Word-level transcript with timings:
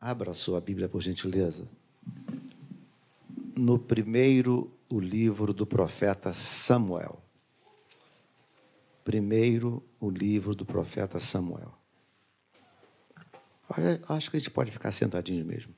Abra 0.00 0.32
sua 0.32 0.60
Bíblia, 0.60 0.88
por 0.88 1.02
gentileza. 1.02 1.68
No 3.54 3.78
primeiro, 3.78 4.72
o 4.88 4.98
livro 4.98 5.52
do 5.52 5.66
profeta 5.66 6.32
Samuel. 6.32 7.22
Primeiro, 9.04 9.82
o 10.00 10.08
livro 10.08 10.54
do 10.54 10.64
profeta 10.64 11.20
Samuel. 11.20 11.74
Acho 14.08 14.30
que 14.30 14.38
a 14.38 14.40
gente 14.40 14.50
pode 14.50 14.70
ficar 14.70 14.90
sentadinho 14.90 15.44
mesmo. 15.44 15.74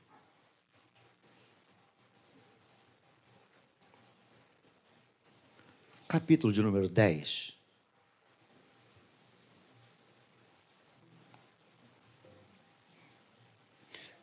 Capítulo 6.07 6.53
de 6.53 6.61
número 6.61 6.87
10. 6.87 7.57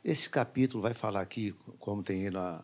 Esse 0.05 0.31
capítulo 0.31 0.83
vai 0.83 0.95
falar 0.95 1.21
aqui, 1.21 1.55
como 1.79 2.03
tem 2.03 2.25
aí 2.25 2.31
na, 2.31 2.63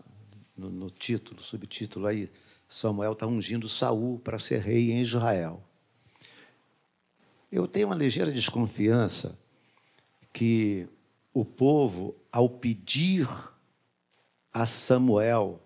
no, 0.56 0.70
no 0.70 0.88
título, 0.88 1.42
subtítulo 1.42 2.06
aí, 2.06 2.30
Samuel 2.66 3.12
está 3.12 3.26
ungindo 3.26 3.68
Saul 3.68 4.18
para 4.18 4.38
ser 4.38 4.60
rei 4.60 4.90
em 4.90 5.00
Israel. 5.00 5.62
Eu 7.52 7.68
tenho 7.68 7.88
uma 7.88 7.94
ligeira 7.94 8.32
desconfiança 8.32 9.38
que 10.32 10.88
o 11.32 11.44
povo, 11.44 12.16
ao 12.32 12.48
pedir 12.48 13.28
a 14.52 14.64
Samuel 14.64 15.60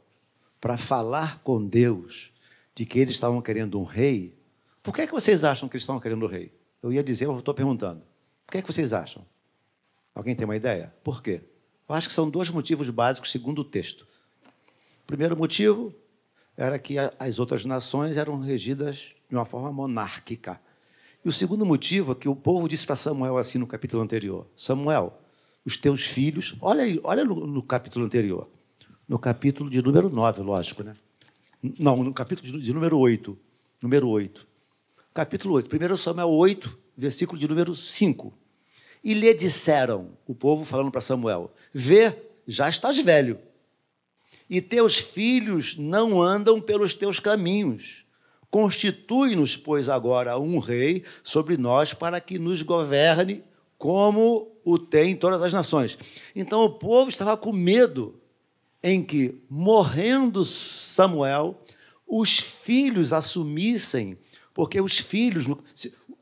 para 0.60 0.76
falar 0.76 1.40
com 1.42 1.64
Deus 1.64 2.32
de 2.74 2.84
que 2.84 2.98
eles 2.98 3.14
estavam 3.14 3.40
querendo 3.40 3.78
um 3.78 3.84
rei, 3.84 4.34
por 4.82 4.92
que, 4.92 5.02
é 5.02 5.06
que 5.06 5.12
vocês 5.12 5.44
acham 5.44 5.68
que 5.68 5.76
eles 5.76 5.84
estavam 5.84 6.00
querendo 6.00 6.24
um 6.26 6.28
rei? 6.28 6.52
Eu 6.82 6.92
ia 6.92 7.02
dizer, 7.02 7.26
eu 7.26 7.38
estou 7.38 7.54
perguntando. 7.54 8.02
Por 8.44 8.52
que, 8.52 8.58
é 8.58 8.62
que 8.62 8.72
vocês 8.72 8.92
acham? 8.92 9.24
Alguém 10.14 10.34
tem 10.34 10.44
uma 10.44 10.56
ideia? 10.56 10.92
Por 11.04 11.22
quê? 11.22 11.42
Eu 11.90 11.94
acho 11.94 12.06
que 12.06 12.14
são 12.14 12.30
dois 12.30 12.48
motivos 12.50 12.88
básicos, 12.88 13.32
segundo 13.32 13.62
o 13.62 13.64
texto. 13.64 14.06
O 15.02 15.06
primeiro 15.08 15.36
motivo 15.36 15.92
era 16.56 16.78
que 16.78 16.94
as 17.18 17.40
outras 17.40 17.64
nações 17.64 18.16
eram 18.16 18.38
regidas 18.38 19.12
de 19.28 19.34
uma 19.34 19.44
forma 19.44 19.72
monárquica. 19.72 20.60
E 21.24 21.28
o 21.28 21.32
segundo 21.32 21.66
motivo 21.66 22.12
é 22.12 22.14
que 22.14 22.28
o 22.28 22.36
povo 22.36 22.68
disse 22.68 22.86
para 22.86 22.94
Samuel 22.94 23.36
assim 23.36 23.58
no 23.58 23.66
capítulo 23.66 24.04
anterior: 24.04 24.46
Samuel, 24.56 25.20
os 25.66 25.76
teus 25.76 26.04
filhos, 26.04 26.54
olha 26.60 26.84
aí, 26.84 27.00
olha 27.02 27.24
no, 27.24 27.44
no 27.44 27.60
capítulo 27.60 28.04
anterior, 28.04 28.48
no 29.08 29.18
capítulo 29.18 29.68
de 29.68 29.82
número 29.82 30.08
9, 30.08 30.42
lógico, 30.42 30.84
né? 30.84 30.94
Não, 31.60 32.04
no 32.04 32.14
capítulo 32.14 32.52
de, 32.52 32.66
de 32.66 32.72
número 32.72 32.96
8. 32.98 33.36
Número 33.82 34.08
8. 34.08 34.46
Capítulo 35.12 35.54
8. 35.54 35.68
1 35.92 35.96
Samuel 35.96 36.30
8, 36.30 36.78
versículo 36.96 37.36
de 37.36 37.48
número 37.48 37.74
5. 37.74 38.32
E 39.02 39.14
lhe 39.14 39.32
disseram, 39.32 40.10
o 40.26 40.34
povo 40.34 40.64
falando 40.64 40.90
para 40.90 41.00
Samuel: 41.00 41.50
Vê, 41.72 42.14
já 42.46 42.68
estás 42.68 42.98
velho, 42.98 43.38
e 44.48 44.60
teus 44.60 44.98
filhos 44.98 45.76
não 45.76 46.20
andam 46.20 46.60
pelos 46.60 46.92
teus 46.92 47.20
caminhos. 47.20 48.04
Constitui-nos, 48.50 49.56
pois, 49.56 49.88
agora 49.88 50.38
um 50.38 50.58
rei 50.58 51.04
sobre 51.22 51.56
nós 51.56 51.94
para 51.94 52.20
que 52.20 52.38
nos 52.38 52.62
governe 52.62 53.44
como 53.78 54.50
o 54.64 54.78
tem 54.78 55.16
todas 55.16 55.42
as 55.42 55.52
nações. 55.52 55.96
Então 56.34 56.62
o 56.64 56.70
povo 56.70 57.08
estava 57.08 57.36
com 57.36 57.52
medo 57.52 58.20
em 58.82 59.02
que, 59.02 59.40
morrendo 59.48 60.44
Samuel, 60.44 61.62
os 62.06 62.38
filhos 62.38 63.12
assumissem, 63.12 64.18
porque 64.52 64.80
os 64.80 64.98
filhos. 64.98 65.46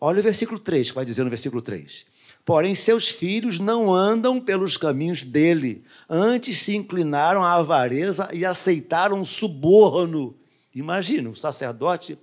Olha 0.00 0.20
o 0.20 0.22
versículo 0.22 0.60
3, 0.60 0.90
que 0.90 0.94
vai 0.94 1.04
dizer 1.04 1.24
no 1.24 1.30
versículo 1.30 1.62
3. 1.62 2.04
Porém, 2.48 2.74
seus 2.74 3.10
filhos 3.10 3.60
não 3.60 3.92
andam 3.92 4.40
pelos 4.40 4.78
caminhos 4.78 5.22
dele, 5.22 5.84
antes 6.08 6.56
se 6.56 6.74
inclinaram 6.74 7.44
à 7.44 7.52
avareza 7.52 8.30
e 8.32 8.42
aceitaram 8.42 9.22
suborno. 9.22 10.34
Imagina, 10.74 11.28
o 11.28 11.36
sacerdote 11.36 12.18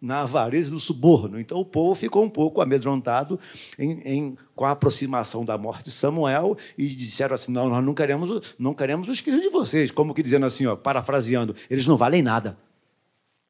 na 0.00 0.22
avareza 0.22 0.72
no 0.72 0.80
suborno. 0.80 1.38
Então 1.38 1.58
o 1.58 1.66
povo 1.66 1.94
ficou 1.94 2.24
um 2.24 2.30
pouco 2.30 2.62
amedrontado 2.62 3.38
em, 3.78 4.00
em, 4.06 4.38
com 4.54 4.64
a 4.64 4.70
aproximação 4.70 5.44
da 5.44 5.58
morte 5.58 5.84
de 5.84 5.90
Samuel 5.90 6.56
e 6.78 6.86
disseram 6.86 7.34
assim: 7.34 7.52
não, 7.52 7.68
nós 7.68 7.84
não 7.84 7.92
queremos, 7.92 8.54
não 8.58 8.72
queremos 8.72 9.06
os 9.06 9.18
filhos 9.18 9.42
de 9.42 9.50
vocês. 9.50 9.90
Como 9.90 10.14
que 10.14 10.22
dizendo 10.22 10.46
assim, 10.46 10.64
ó, 10.64 10.76
parafraseando, 10.76 11.54
eles 11.68 11.86
não 11.86 11.98
valem 11.98 12.22
nada. 12.22 12.56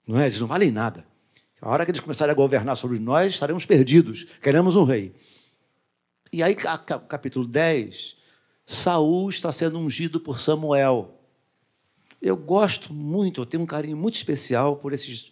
Não 0.05 0.19
é? 0.19 0.25
Eles 0.25 0.41
não 0.41 0.49
valem 0.49 0.73
nada. 0.73 1.07
A 1.62 1.71
hora 1.71 1.84
que 1.84 1.93
eles 1.93 2.01
começarem 2.01 2.33
a 2.33 2.34
governar 2.34 2.75
sobre 2.75 2.99
nós, 2.99 3.34
estaremos 3.34 3.65
perdidos. 3.65 4.27
Queremos 4.43 4.75
um 4.75 4.83
rei. 4.83 5.15
E 6.33 6.43
aí, 6.43 6.55
capítulo 6.55 7.47
10, 7.47 8.16
Saul 8.65 9.31
está 9.31 9.50
sendo 9.50 9.78
ungido 9.78 10.21
por 10.21 10.39
Samuel. 10.39 11.19
Eu 12.21 12.37
gosto 12.37 12.93
muito, 12.93 13.41
eu 13.41 13.47
tenho 13.47 13.62
um 13.62 13.66
carinho 13.66 13.97
muito 13.97 14.16
especial 14.16 14.77
por 14.77 14.93
esses 14.93 15.31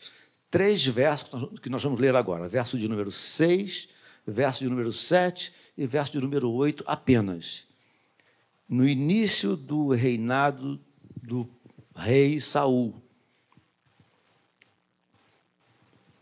três 0.50 0.86
versos 0.86 1.60
que 1.60 1.68
nós 1.68 1.82
vamos 1.82 2.00
ler 2.00 2.16
agora: 2.16 2.48
verso 2.48 2.78
de 2.78 2.88
número 2.88 3.10
6, 3.10 3.88
verso 4.26 4.64
de 4.64 4.70
número 4.70 4.90
7 4.90 5.52
e 5.76 5.86
verso 5.86 6.12
de 6.12 6.20
número 6.20 6.50
8 6.50 6.82
apenas. 6.86 7.66
No 8.68 8.88
início 8.88 9.54
do 9.54 9.88
reinado 9.90 10.80
do 11.22 11.48
rei 11.94 12.40
Saul, 12.40 13.02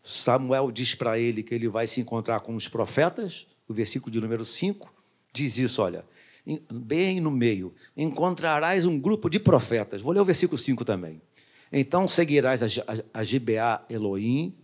Samuel 0.02 0.70
diz 0.72 0.94
para 0.94 1.18
ele 1.18 1.42
que 1.42 1.54
ele 1.54 1.68
vai 1.68 1.86
se 1.86 2.00
encontrar 2.00 2.40
com 2.40 2.54
os 2.56 2.68
profetas 2.68 3.46
o 3.68 3.74
versículo 3.74 4.10
de 4.10 4.20
número 4.20 4.44
5, 4.44 4.92
diz 5.32 5.58
isso, 5.58 5.82
olha, 5.82 6.04
bem 6.70 7.20
no 7.20 7.30
meio, 7.30 7.74
encontrarás 7.96 8.84
um 8.84 8.98
grupo 8.98 9.30
de 9.30 9.40
profetas. 9.40 10.02
Vou 10.02 10.12
ler 10.12 10.20
o 10.20 10.24
versículo 10.24 10.58
5 10.58 10.84
também. 10.84 11.20
Então 11.72 12.06
seguirás 12.06 12.62
a, 12.62 12.66
a, 12.66 13.20
a 13.20 13.24
Gibeá 13.24 13.84
Elohim, 13.88 14.54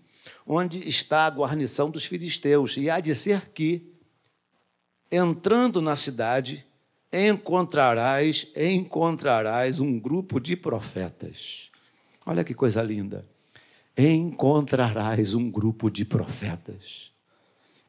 onde 0.46 0.86
está 0.86 1.26
a 1.26 1.30
guarnição 1.30 1.90
dos 1.90 2.04
filisteus, 2.04 2.76
e 2.76 2.90
há 2.90 3.00
de 3.00 3.14
ser 3.14 3.50
que, 3.50 3.90
entrando 5.10 5.80
na 5.80 5.96
cidade, 5.96 6.64
encontrarás, 7.12 8.46
encontrarás 8.54 9.80
um 9.80 9.98
grupo 9.98 10.38
de 10.38 10.54
profetas. 10.56 11.70
Olha 12.24 12.44
que 12.44 12.54
coisa 12.54 12.82
linda. 12.82 13.26
Encontrarás 13.96 15.34
um 15.34 15.50
grupo 15.50 15.90
de 15.90 16.04
profetas. 16.04 17.09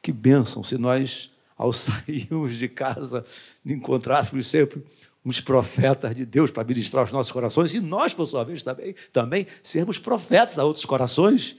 Que 0.02 0.10
bênção 0.10 0.64
se 0.64 0.76
nós, 0.76 1.30
ao 1.56 1.72
sairmos 1.72 2.56
de 2.56 2.68
casa, 2.68 3.24
encontrássemos 3.64 4.48
sempre 4.48 4.84
uns 5.24 5.40
profetas 5.40 6.16
de 6.16 6.26
Deus 6.26 6.50
para 6.50 6.64
ministrar 6.64 7.04
os 7.04 7.12
nossos 7.12 7.30
corações 7.30 7.72
e 7.72 7.78
nós, 7.78 8.12
por 8.12 8.26
sua 8.26 8.42
vez, 8.42 8.64
também, 8.64 8.96
também 9.12 9.46
sermos 9.62 9.96
profetas 9.96 10.58
a 10.58 10.64
outros 10.64 10.84
corações. 10.84 11.56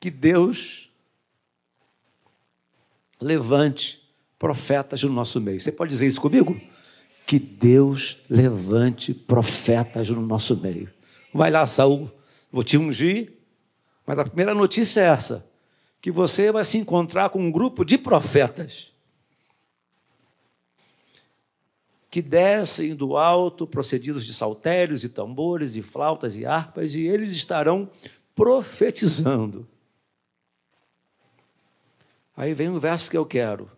Que 0.00 0.10
Deus 0.10 0.90
levante 3.20 4.02
profetas 4.38 5.02
no 5.02 5.12
nosso 5.12 5.38
meio. 5.40 5.60
Você 5.60 5.70
pode 5.70 5.90
dizer 5.90 6.06
isso 6.06 6.20
comigo? 6.20 6.58
Que 7.26 7.38
Deus 7.38 8.18
levante 8.28 9.12
profetas 9.12 10.08
no 10.08 10.22
nosso 10.22 10.56
meio. 10.56 10.90
Vai 11.32 11.50
lá, 11.50 11.66
Saul, 11.66 12.10
vou 12.50 12.62
te 12.62 12.78
ungir, 12.78 13.32
mas 14.06 14.18
a 14.18 14.24
primeira 14.24 14.54
notícia 14.54 15.00
é 15.00 15.04
essa 15.04 15.45
que 16.06 16.10
você 16.12 16.52
vai 16.52 16.64
se 16.64 16.78
encontrar 16.78 17.30
com 17.30 17.40
um 17.40 17.50
grupo 17.50 17.84
de 17.84 17.98
profetas 17.98 18.92
que 22.08 22.22
descem 22.22 22.94
do 22.94 23.16
alto, 23.16 23.66
procedidos 23.66 24.24
de 24.24 24.32
saltérios 24.32 25.02
e 25.02 25.08
tambores 25.08 25.74
e 25.74 25.82
flautas 25.82 26.36
e 26.36 26.46
harpas, 26.46 26.94
e 26.94 27.08
eles 27.08 27.34
estarão 27.34 27.90
profetizando. 28.36 29.66
Aí 32.36 32.54
vem 32.54 32.68
o 32.68 32.78
verso 32.78 33.10
que 33.10 33.16
eu 33.16 33.26
quero. 33.26 33.68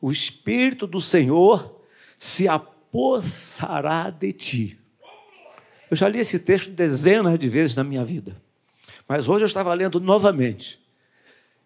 O 0.00 0.12
Espírito 0.12 0.86
do 0.86 1.00
Senhor 1.00 1.82
se 2.16 2.46
apossará 2.46 4.08
de 4.08 4.32
ti. 4.32 4.78
Eu 5.90 5.96
já 5.96 6.08
li 6.08 6.20
esse 6.20 6.38
texto 6.38 6.70
dezenas 6.70 7.36
de 7.40 7.48
vezes 7.48 7.74
na 7.74 7.82
minha 7.82 8.04
vida, 8.04 8.40
mas 9.08 9.28
hoje 9.28 9.42
eu 9.42 9.48
estava 9.48 9.74
lendo 9.74 9.98
novamente. 9.98 10.80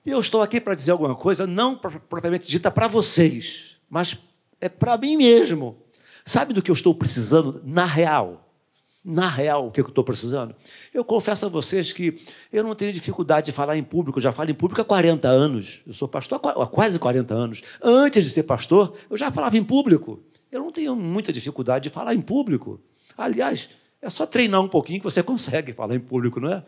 E 0.06 0.10
eu 0.12 0.20
estou 0.20 0.40
aqui 0.40 0.60
para 0.60 0.72
dizer 0.72 0.92
alguma 0.92 1.16
coisa, 1.16 1.48
não 1.48 1.76
propriamente 1.76 2.48
dita 2.48 2.70
para 2.70 2.86
vocês, 2.86 3.76
mas 3.90 4.16
é 4.60 4.68
para 4.68 4.96
mim 4.96 5.16
mesmo. 5.16 5.76
Sabe 6.24 6.54
do 6.54 6.62
que 6.62 6.70
eu 6.70 6.74
estou 6.74 6.94
precisando 6.94 7.60
na 7.64 7.84
real? 7.84 8.48
Na 9.04 9.28
real, 9.28 9.66
o 9.66 9.70
que 9.72 9.80
eu 9.80 9.86
estou 9.86 10.04
precisando? 10.04 10.54
Eu 10.94 11.04
confesso 11.04 11.46
a 11.46 11.48
vocês 11.48 11.92
que 11.92 12.20
eu 12.52 12.62
não 12.62 12.76
tenho 12.76 12.92
dificuldade 12.92 13.46
de 13.46 13.52
falar 13.52 13.76
em 13.76 13.82
público, 13.82 14.18
eu 14.18 14.22
já 14.22 14.30
falo 14.30 14.48
em 14.48 14.54
público 14.54 14.80
há 14.80 14.84
40 14.84 15.26
anos. 15.26 15.82
Eu 15.84 15.92
sou 15.92 16.06
pastor 16.06 16.40
há 16.40 16.66
quase 16.66 17.00
40 17.00 17.34
anos. 17.34 17.62
Antes 17.82 18.24
de 18.24 18.30
ser 18.30 18.44
pastor, 18.44 18.96
eu 19.10 19.16
já 19.16 19.32
falava 19.32 19.56
em 19.56 19.64
público. 19.64 20.20
Eu 20.52 20.60
não 20.60 20.70
tenho 20.70 20.94
muita 20.94 21.32
dificuldade 21.32 21.84
de 21.84 21.90
falar 21.90 22.14
em 22.14 22.20
público. 22.20 22.80
Aliás, 23.18 23.70
é 24.00 24.08
só 24.08 24.24
treinar 24.24 24.60
um 24.60 24.68
pouquinho 24.68 25.00
que 25.00 25.04
você 25.04 25.22
consegue 25.24 25.72
falar 25.72 25.96
em 25.96 26.00
público, 26.00 26.38
não 26.38 26.48
é? 26.48 26.62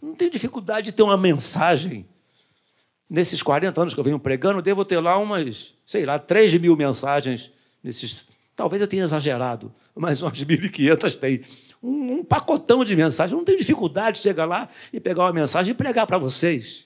Não 0.00 0.14
tenho 0.14 0.30
dificuldade 0.30 0.86
de 0.86 0.92
ter 0.92 1.02
uma 1.02 1.16
mensagem. 1.16 2.06
Nesses 3.08 3.42
40 3.42 3.80
anos 3.80 3.94
que 3.94 4.00
eu 4.00 4.04
venho 4.04 4.18
pregando, 4.18 4.60
devo 4.60 4.84
ter 4.84 4.98
lá 4.98 5.16
umas, 5.16 5.74
sei 5.86 6.04
lá, 6.04 6.18
3 6.18 6.54
mil 6.54 6.76
mensagens 6.76 7.52
nesses 7.82 8.26
Talvez 8.56 8.80
eu 8.80 8.88
tenha 8.88 9.04
exagerado, 9.04 9.70
mas 9.94 10.22
umas 10.22 10.42
1.500 10.42 11.20
tem. 11.20 11.42
Um, 11.82 12.14
um 12.14 12.24
pacotão 12.24 12.82
de 12.82 12.96
mensagens. 12.96 13.36
Não 13.36 13.44
tenho 13.44 13.58
dificuldade 13.58 14.16
de 14.16 14.22
chegar 14.22 14.46
lá 14.46 14.70
e 14.90 14.98
pegar 14.98 15.24
uma 15.24 15.32
mensagem 15.32 15.72
e 15.72 15.74
pregar 15.74 16.06
para 16.06 16.16
vocês. 16.16 16.85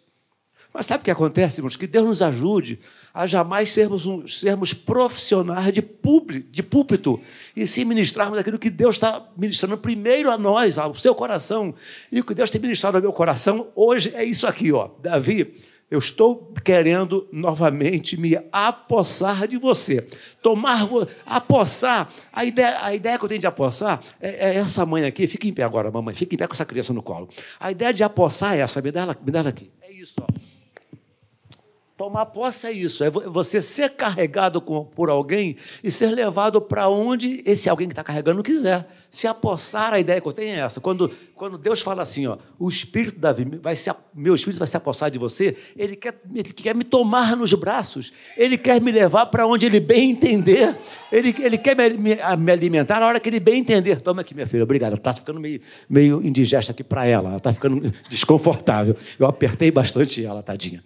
Mas 0.73 0.87
sabe 0.87 1.03
o 1.03 1.05
que 1.05 1.11
acontece, 1.11 1.59
irmãos? 1.61 1.77
Que 1.77 1.87
Deus 1.87 2.07
nos 2.07 2.23
ajude 2.23 2.79
a 3.13 3.27
jamais 3.27 3.71
sermos, 3.71 4.07
um, 4.07 4.27
sermos 4.27 4.73
profissionais 4.73 5.73
de, 5.73 5.83
publi, 5.83 6.47
de 6.51 6.63
púlpito 6.63 7.21
e 7.57 7.67
sim 7.67 7.85
ministrarmos 7.85 8.39
aquilo 8.39 8.59
que 8.59 8.71
Deus 8.71 8.97
está 8.97 9.27
ministrando 9.37 9.77
primeiro 9.77 10.31
a 10.31 10.39
nós, 10.39 10.79
ao 10.79 10.95
seu 10.95 11.15
coração. 11.15 11.75
E 12.11 12.21
o 12.21 12.25
que 12.25 12.35
Deus 12.35 12.51
tem 12.51 12.61
ministrado 12.61 12.97
ao 12.97 13.03
meu 13.03 13.13
coração 13.13 13.69
hoje 13.75 14.13
é 14.15 14.25
isso 14.25 14.47
aqui, 14.47 14.73
ó. 14.73 14.91
Davi, 15.03 15.57
eu 15.91 15.99
estou 15.99 16.55
querendo 16.65 17.29
novamente 17.33 18.19
me 18.19 18.39
apossar 18.53 19.49
de 19.49 19.57
você. 19.57 20.07
Tomar, 20.41 20.89
apossar. 21.27 22.09
A 22.33 22.45
ideia, 22.45 22.79
a 22.85 22.95
ideia 22.95 23.19
que 23.19 23.25
eu 23.25 23.29
tenho 23.29 23.41
de 23.41 23.47
apossar 23.49 24.01
é, 24.21 24.51
é, 24.51 24.55
essa 24.55 24.87
mãe 24.87 25.05
aqui. 25.05 25.27
Fica 25.27 25.49
em 25.49 25.53
pé 25.53 25.65
agora, 25.65 25.91
mamãe. 25.91 26.15
Fica 26.15 26.33
em 26.33 26.39
pé 26.39 26.47
com 26.47 26.55
essa 26.55 26.65
criança 26.65 26.93
no 26.93 27.03
colo. 27.03 27.29
A 27.59 27.73
ideia 27.73 27.93
de 27.93 28.05
apossar 28.05 28.57
é 28.57 28.61
essa. 28.61 28.81
Me 28.81 28.93
dá 28.93 29.01
ela, 29.01 29.17
me 29.21 29.33
dá 29.33 29.41
ela 29.41 29.49
aqui. 29.49 29.73
É 29.83 29.93
isso, 29.93 30.15
ó. 30.21 30.40
Tomar 32.01 32.25
posse 32.25 32.67
é 32.67 32.73
isso, 32.73 33.05
é 33.05 33.11
você 33.11 33.61
ser 33.61 33.91
carregado 33.91 34.63
por 34.63 35.11
alguém 35.11 35.57
e 35.85 35.91
ser 35.91 36.07
levado 36.07 36.59
para 36.59 36.89
onde 36.89 37.43
esse 37.45 37.69
alguém 37.69 37.87
que 37.87 37.93
está 37.93 38.03
carregando 38.03 38.43
quiser. 38.43 38.89
Se 39.11 39.27
apossar, 39.27 39.93
a 39.93 40.01
ideia 40.01 40.19
que 40.19 40.27
eu 40.27 40.33
tenho 40.33 40.57
é 40.57 40.61
essa. 40.61 40.81
Quando, 40.81 41.11
quando 41.35 41.59
Deus 41.59 41.83
fala 41.83 42.01
assim, 42.01 42.27
ó, 42.27 42.39
o 42.59 42.71
Espírito 42.71 43.21
Davi, 43.21 43.45
vai 43.61 43.77
se, 43.77 43.93
meu 44.15 44.35
Espírito 44.35 44.59
vai 44.59 44.67
se 44.67 44.79
apossar 44.79 45.11
de 45.11 45.19
você, 45.19 45.55
ele 45.77 45.95
quer, 45.95 46.19
ele 46.35 46.55
quer 46.55 46.75
me 46.75 46.85
tomar 46.85 47.37
nos 47.37 47.53
braços, 47.53 48.15
ele 48.35 48.57
quer 48.57 48.81
me 48.81 48.91
levar 48.91 49.27
para 49.27 49.47
onde 49.47 49.67
ele 49.67 49.79
bem 49.79 50.13
entender, 50.13 50.75
ele, 51.13 51.37
ele 51.39 51.59
quer 51.59 51.77
me, 51.77 51.91
me, 51.91 52.17
me, 52.39 52.51
alimentar 52.51 52.99
na 53.01 53.09
hora 53.09 53.21
que 53.21 53.29
ele 53.29 53.41
bem 53.41 53.61
entender. 53.61 54.01
Toma 54.01 54.23
aqui, 54.23 54.33
minha 54.33 54.47
filha, 54.47 54.63
obrigada. 54.63 54.95
Está 54.95 55.13
ficando 55.13 55.39
meio, 55.39 55.61
meio 55.87 56.27
indigesta 56.27 56.73
aqui 56.73 56.83
para 56.83 57.05
ela, 57.05 57.29
ela 57.29 57.37
está 57.37 57.53
ficando 57.53 57.93
desconfortável. 58.09 58.97
Eu 59.19 59.27
apertei 59.27 59.71
bastante 59.71 60.25
ela, 60.25 60.43
tadinha. 60.43 60.83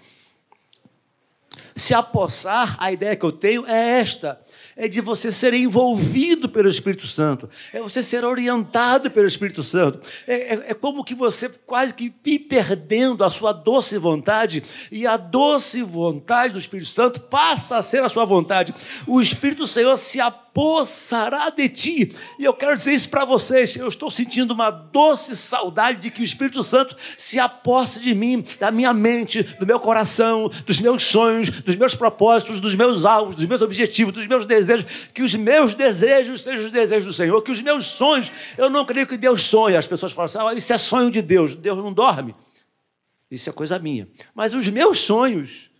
Se 1.77 1.93
apossar, 1.95 2.77
a 2.79 2.93
ideia 2.93 3.17
que 3.17 3.25
eu 3.25 3.33
tenho 3.33 3.67
é 3.67 4.01
esta: 4.01 4.41
é 4.77 4.89
de 4.89 5.01
você 5.01 5.31
ser 5.31 5.55
envolvido 5.55 6.49
pelo 6.49 6.69
Espírito 6.69 7.07
Santo, 7.07 7.49
é 7.73 7.81
você 7.81 8.03
ser 8.03 8.25
orientado 8.25 9.11
pelo 9.11 9.27
Espírito 9.27 9.63
Santo. 9.63 10.01
É, 10.27 10.35
é, 10.35 10.65
é, 10.69 10.75
como 10.75 11.05
que 11.05 11.15
você 11.15 11.49
quase 11.49 11.95
que 11.95 12.11
perdendo 12.39 13.25
a 13.25 13.31
sua 13.31 13.53
doce 13.53 13.97
vontade, 13.99 14.63
e 14.91 15.07
a 15.07 15.17
doce 15.17 15.83
vontade 15.83 16.53
do 16.53 16.59
Espírito 16.59 16.89
Santo 16.89 17.21
passa 17.21 17.77
a 17.77 17.83
ser 17.83 18.03
a 18.03 18.09
sua 18.09 18.25
vontade. 18.25 18.75
O 19.07 19.21
Espírito 19.21 19.67
Senhor 19.67 19.97
se 19.97 20.21
apossará 20.21 21.51
de 21.51 21.69
ti. 21.69 22.17
E 22.39 22.45
eu 22.45 22.55
quero 22.55 22.75
dizer 22.75 22.93
isso 22.93 23.09
para 23.09 23.25
vocês. 23.25 23.77
Eu 23.77 23.89
estou 23.89 24.11
sentindo 24.11 24.53
uma 24.53 24.71
doce 24.71 25.37
saudade 25.37 26.01
de 26.01 26.11
que 26.11 26.21
o 26.21 26.25
Espírito 26.25 26.63
Santo 26.63 26.97
se 27.17 27.39
aposse 27.39 28.01
de 28.01 28.15
mim, 28.15 28.45
da 28.59 28.71
minha 28.71 28.93
mente, 28.93 29.43
do 29.43 29.67
meu 29.67 29.81
coração, 29.81 30.51
dos 30.67 30.81
meus 30.81 31.03
sonhos, 31.05 31.51
dos 31.51 31.77
meus 31.77 31.95
propósitos, 31.95 32.61
dos 32.61 32.75
meus 32.75 33.05
alvos, 33.05 33.37
dos 33.37 33.47
meus 33.47 33.63
objetivos, 33.63 34.15
dos 34.15 34.27
meus 34.27 34.47
desejos 34.47 34.64
desejos, 34.67 35.09
que 35.13 35.23
os 35.23 35.35
meus 35.35 35.75
desejos 35.75 36.43
sejam 36.43 36.67
os 36.67 36.73
desejos 36.73 37.07
do 37.07 37.13
Senhor, 37.13 37.41
que 37.43 37.51
os 37.51 37.61
meus 37.61 37.87
sonhos, 37.87 38.31
eu 38.57 38.69
não 38.71 38.85
creio 38.85 39.07
que 39.07 39.17
Deus 39.17 39.43
sonhe. 39.43 39.77
As 39.77 39.87
pessoas 39.87 40.13
falam 40.13 40.27
assim: 40.27 40.39
ah, 40.39 40.55
isso 40.55 40.73
é 40.73 40.79
sonho 40.79 41.11
de 41.11 41.23
Deus, 41.23 41.55
Deus 41.55 41.79
não 41.79 41.93
dorme. 41.93 42.35
Isso 43.31 43.51
é 43.51 43.53
coisa 43.53 43.79
minha. 43.79 44.09
Mas 44.35 44.55
os 44.55 44.69
meus 44.69 45.01
sonhos, 45.01 45.71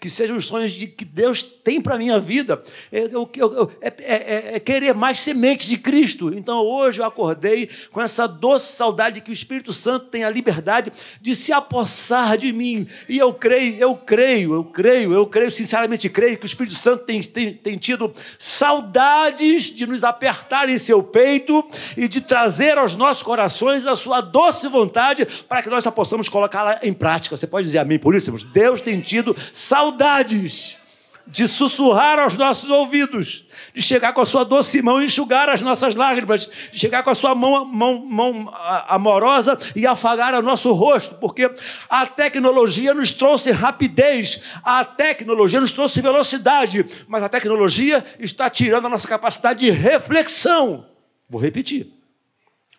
que 0.00 0.08
sejam 0.08 0.38
os 0.38 0.46
sonhos 0.46 0.72
de 0.72 0.86
que 0.86 1.04
Deus 1.04 1.42
tem 1.42 1.78
para 1.78 1.96
a 1.96 1.98
minha 1.98 2.18
vida. 2.18 2.62
É, 2.90 3.00
é, 3.00 3.84
é, 4.00 4.54
é, 4.54 4.58
querer 4.58 4.94
mais 4.94 5.20
sementes 5.20 5.68
de 5.68 5.76
Cristo. 5.76 6.32
Então 6.34 6.60
hoje 6.60 7.02
eu 7.02 7.04
acordei 7.04 7.68
com 7.92 8.00
essa 8.00 8.26
doce 8.26 8.72
saudade 8.72 9.16
de 9.16 9.20
que 9.20 9.30
o 9.30 9.32
Espírito 9.32 9.74
Santo 9.74 10.06
tem 10.06 10.24
a 10.24 10.30
liberdade 10.30 10.90
de 11.20 11.36
se 11.36 11.52
apossar 11.52 12.38
de 12.38 12.50
mim. 12.50 12.88
E 13.06 13.18
eu 13.18 13.34
creio, 13.34 13.76
eu 13.76 13.94
creio, 13.94 14.54
eu 14.54 14.64
creio, 14.64 15.12
eu 15.12 15.26
creio, 15.26 15.52
sinceramente 15.52 16.08
creio 16.08 16.38
que 16.38 16.46
o 16.46 16.46
Espírito 16.46 16.76
Santo 16.76 17.04
tem, 17.04 17.20
tem, 17.20 17.52
tem 17.52 17.76
tido 17.76 18.10
saudades 18.38 19.64
de 19.64 19.86
nos 19.86 20.02
apertar 20.02 20.70
em 20.70 20.78
seu 20.78 21.02
peito 21.02 21.62
e 21.94 22.08
de 22.08 22.22
trazer 22.22 22.78
aos 22.78 22.94
nossos 22.94 23.22
corações 23.22 23.86
a 23.86 23.94
sua 23.94 24.22
doce 24.22 24.66
vontade 24.66 25.26
para 25.46 25.62
que 25.62 25.68
nós 25.68 25.84
possamos 25.88 26.26
colocá-la 26.26 26.78
em 26.82 26.94
prática. 26.94 27.36
Você 27.36 27.46
pode 27.46 27.66
dizer 27.66 27.80
amém 27.80 27.98
por 27.98 28.14
isso? 28.14 28.30
Deus 28.46 28.80
tem 28.80 28.98
tido 29.02 29.36
saudades 29.52 29.89
saudades 29.90 30.78
de 31.26 31.46
sussurrar 31.46 32.18
aos 32.18 32.34
nossos 32.34 32.70
ouvidos, 32.70 33.44
de 33.72 33.80
chegar 33.80 34.12
com 34.12 34.20
a 34.20 34.26
sua 34.26 34.44
doce 34.44 34.82
mão 34.82 35.00
e 35.00 35.04
enxugar 35.04 35.48
as 35.48 35.60
nossas 35.60 35.94
lágrimas, 35.94 36.50
de 36.72 36.78
chegar 36.78 37.04
com 37.04 37.10
a 37.10 37.14
sua 37.14 37.36
mão, 37.36 37.64
mão, 37.64 38.04
mão 38.04 38.52
amorosa 38.88 39.56
e 39.76 39.86
afagar 39.86 40.34
o 40.34 40.42
nosso 40.42 40.72
rosto, 40.72 41.14
porque 41.16 41.48
a 41.88 42.06
tecnologia 42.06 42.92
nos 42.92 43.12
trouxe 43.12 43.52
rapidez, 43.52 44.40
a 44.64 44.84
tecnologia 44.84 45.60
nos 45.60 45.72
trouxe 45.72 46.00
velocidade, 46.00 46.84
mas 47.06 47.22
a 47.22 47.28
tecnologia 47.28 48.04
está 48.18 48.50
tirando 48.50 48.86
a 48.86 48.90
nossa 48.90 49.06
capacidade 49.06 49.60
de 49.60 49.70
reflexão. 49.70 50.86
Vou 51.28 51.40
repetir. 51.40 51.92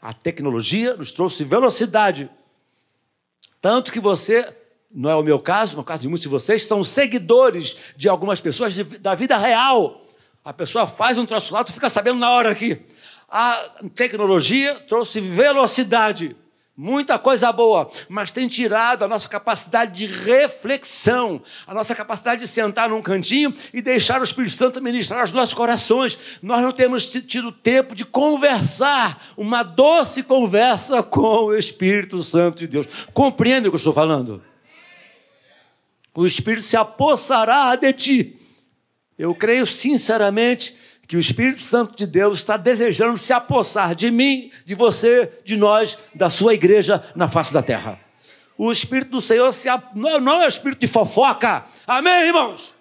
A 0.02 0.12
tecnologia 0.12 0.96
nos 0.96 1.12
trouxe 1.14 1.44
velocidade. 1.46 2.30
Tanto 3.62 3.94
que 3.94 4.00
você 4.00 4.54
não 4.94 5.10
é 5.10 5.16
o 5.16 5.24
meu 5.24 5.40
caso, 5.40 5.78
no 5.78 5.84
caso 5.84 6.02
de 6.02 6.08
muitos 6.08 6.24
de 6.24 6.28
vocês, 6.28 6.66
são 6.66 6.84
seguidores 6.84 7.78
de 7.96 8.10
algumas 8.10 8.40
pessoas 8.40 8.74
de, 8.74 8.84
da 8.84 9.16
vida 9.16 9.38
real. 9.38 10.06
A 10.44 10.52
pessoa 10.52 10.88
faz 10.88 11.18
um 11.18 11.26
troço 11.26 11.54
lá, 11.54 11.64
tu 11.64 11.74
fica 11.74 11.90
sabendo 11.90 12.20
na 12.20 12.30
hora 12.30 12.50
aqui. 12.50 12.80
A 13.30 13.70
tecnologia 13.96 14.76
trouxe 14.90 15.22
velocidade, 15.22 16.36
muita 16.76 17.18
coisa 17.18 17.50
boa, 17.52 17.90
mas 18.10 18.32
tem 18.32 18.48
tirado 18.48 19.06
a 19.06 19.08
nossa 19.08 19.30
capacidade 19.30 19.94
de 19.94 20.06
reflexão, 20.08 21.42
a 21.66 21.74
nossa 21.74 21.96
capacidade 21.96 22.42
de 22.42 22.48
sentar 22.48 22.90
num 22.90 23.02
cantinho 23.02 23.54
e 23.74 23.82
deixar 23.82 24.20
o 24.20 24.24
Espírito 24.24 24.56
Santo 24.56 24.82
ministrar 24.82 25.24
os 25.24 25.32
nossos 25.32 25.54
corações. 25.54 26.20
Nós 26.42 26.62
não 26.62 26.74
temos 26.74 27.06
tido 27.06 27.52
tempo 27.54 27.96
de 27.96 28.04
conversar, 28.04 29.28
uma 29.38 29.64
doce 29.64 30.24
conversa 30.24 31.02
com 31.02 31.46
o 31.46 31.56
Espírito 31.56 32.22
Santo 32.22 32.60
de 32.60 32.68
Deus. 32.68 32.88
Compreende 33.14 33.70
o 33.70 33.72
que 33.72 33.76
eu 33.76 33.78
estou 33.78 33.94
falando? 33.94 34.51
O 36.14 36.26
Espírito 36.26 36.64
se 36.64 36.76
apossará 36.76 37.76
de 37.76 37.94
ti. 37.94 38.40
Eu 39.18 39.34
creio 39.34 39.66
sinceramente 39.66 40.76
que 41.08 41.16
o 41.16 41.20
Espírito 41.20 41.62
Santo 41.62 41.96
de 41.98 42.08
Deus 42.08 42.40
está 42.40 42.58
desejando 42.58 43.18
se 43.18 43.34
apossar 43.34 43.94
de 43.96 44.10
mim, 44.10 44.52
de 44.66 44.76
você, 44.76 45.32
de 45.44 45.58
nós, 45.58 45.98
da 46.14 46.30
sua 46.30 46.54
igreja 46.54 47.04
na 47.16 47.28
face 47.28 47.54
da 47.54 47.62
terra. 47.62 48.00
O 48.58 48.72
Espírito 48.72 49.12
do 49.12 49.22
Senhor 49.22 49.52
se, 49.52 49.68
não 49.96 50.42
é 50.42 50.46
o 50.46 50.48
espírito 50.48 50.80
de 50.80 50.88
fofoca, 50.88 51.66
amém, 51.88 52.28
irmãos? 52.28 52.76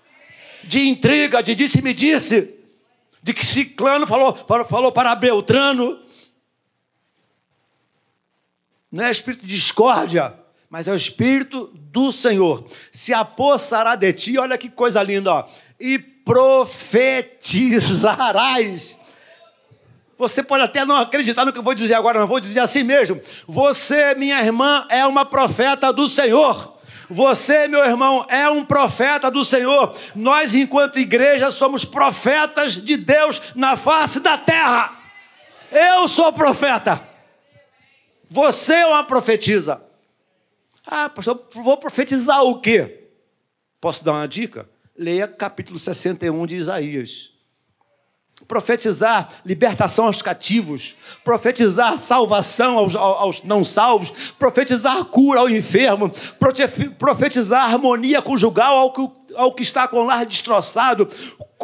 De 0.62 0.88
intriga, 0.88 1.42
de 1.42 1.54
disse-me 1.54 1.92
disse, 1.92 2.54
de 3.22 3.32
que 3.32 3.44
Ciclano 3.46 4.06
falou, 4.06 4.34
falou 4.68 4.92
para 4.92 5.14
Beltrano. 5.14 5.98
Não 8.90 9.04
é 9.04 9.10
espírito 9.10 9.46
de 9.46 9.54
discórdia, 9.54 10.34
mas 10.70 10.86
é 10.86 10.92
o 10.92 10.96
Espírito 10.96 11.68
do 11.74 12.12
Senhor. 12.12 12.64
Se 12.92 13.12
apossará 13.12 13.96
de 13.96 14.12
ti, 14.12 14.38
olha 14.38 14.56
que 14.56 14.70
coisa 14.70 15.02
linda, 15.02 15.34
ó, 15.34 15.44
e 15.80 15.98
profetizarás. 15.98 18.96
Você 20.16 20.44
pode 20.44 20.62
até 20.62 20.84
não 20.84 20.96
acreditar 20.96 21.44
no 21.44 21.52
que 21.52 21.58
eu 21.58 21.62
vou 21.62 21.74
dizer 21.74 21.94
agora, 21.94 22.20
mas 22.20 22.28
vou 22.28 22.38
dizer 22.38 22.60
assim 22.60 22.84
mesmo. 22.84 23.20
Você, 23.48 24.14
minha 24.14 24.40
irmã, 24.40 24.86
é 24.88 25.04
uma 25.06 25.24
profeta 25.24 25.92
do 25.92 26.08
Senhor. 26.08 26.78
Você, 27.08 27.66
meu 27.66 27.84
irmão, 27.84 28.24
é 28.28 28.48
um 28.48 28.64
profeta 28.64 29.28
do 29.30 29.44
Senhor. 29.44 29.96
Nós, 30.14 30.54
enquanto 30.54 31.00
igreja, 31.00 31.50
somos 31.50 31.84
profetas 31.84 32.74
de 32.74 32.96
Deus 32.96 33.42
na 33.56 33.76
face 33.76 34.20
da 34.20 34.38
terra. 34.38 34.96
Eu 35.72 36.06
sou 36.06 36.32
profeta. 36.32 37.02
Você 38.30 38.74
é 38.74 38.86
uma 38.86 39.02
profetisa. 39.02 39.89
Ah, 40.86 41.08
pastor, 41.08 41.46
vou 41.54 41.76
profetizar 41.76 42.42
o 42.42 42.60
quê? 42.60 43.08
Posso 43.80 44.04
dar 44.04 44.12
uma 44.12 44.28
dica? 44.28 44.68
Leia 44.96 45.26
capítulo 45.28 45.78
61 45.78 46.46
de 46.46 46.56
Isaías. 46.56 47.30
Profetizar 48.48 49.42
libertação 49.44 50.06
aos 50.06 50.22
cativos, 50.22 50.96
profetizar 51.22 51.98
salvação 51.98 52.78
aos, 52.78 52.96
aos 52.96 53.42
não 53.42 53.62
salvos, 53.62 54.32
profetizar 54.38 55.04
cura 55.04 55.40
ao 55.40 55.48
enfermo, 55.50 56.10
profetizar 56.98 57.64
harmonia 57.64 58.22
conjugal 58.22 58.78
ao 58.78 58.92
que, 58.92 59.10
ao 59.34 59.54
que 59.54 59.62
está 59.62 59.86
com 59.86 59.98
o 59.98 60.04
lar 60.04 60.24
destroçado, 60.24 61.08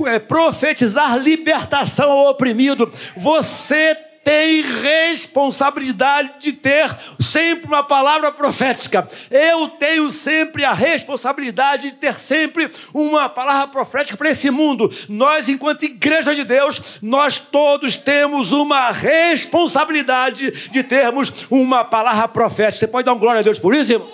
é, 0.04 0.18
profetizar 0.18 1.16
libertação 1.16 2.11
ao 2.11 2.28
oprimido. 2.28 2.90
Você 3.16 4.06
tem 4.26 4.61
responsabilidade 4.61 6.40
de 6.40 6.52
ter 6.52 6.99
sempre 7.21 7.68
uma 7.68 7.85
palavra 7.85 8.33
profética. 8.33 9.09
Eu 9.30 9.68
tenho 9.68 10.11
sempre 10.11 10.64
a 10.64 10.73
responsabilidade 10.73 11.90
de 11.90 11.95
ter 11.95 12.18
sempre 12.18 12.68
uma 12.92 13.28
palavra 13.28 13.68
profética 13.68 14.16
para 14.16 14.30
esse 14.30 14.50
mundo. 14.50 14.92
Nós, 15.09 15.49
enquanto 15.49 15.85
igreja 15.85 16.35
de 16.35 16.42
Deus, 16.42 16.99
nós 17.00 17.38
todos 17.38 17.95
temos 17.95 18.50
uma 18.50 18.90
responsabilidade 18.90 20.71
de 20.73 20.83
termos 20.83 21.33
uma 21.49 21.85
palavra 21.85 22.26
profética. 22.26 22.80
Você 22.80 22.88
pode 22.88 23.06
dar 23.06 23.12
um 23.12 23.21
glória 23.21 23.38
a 23.38 23.45
Deus 23.45 23.61
por 23.61 23.76
isso, 23.76 23.92
irmão? 23.92 24.11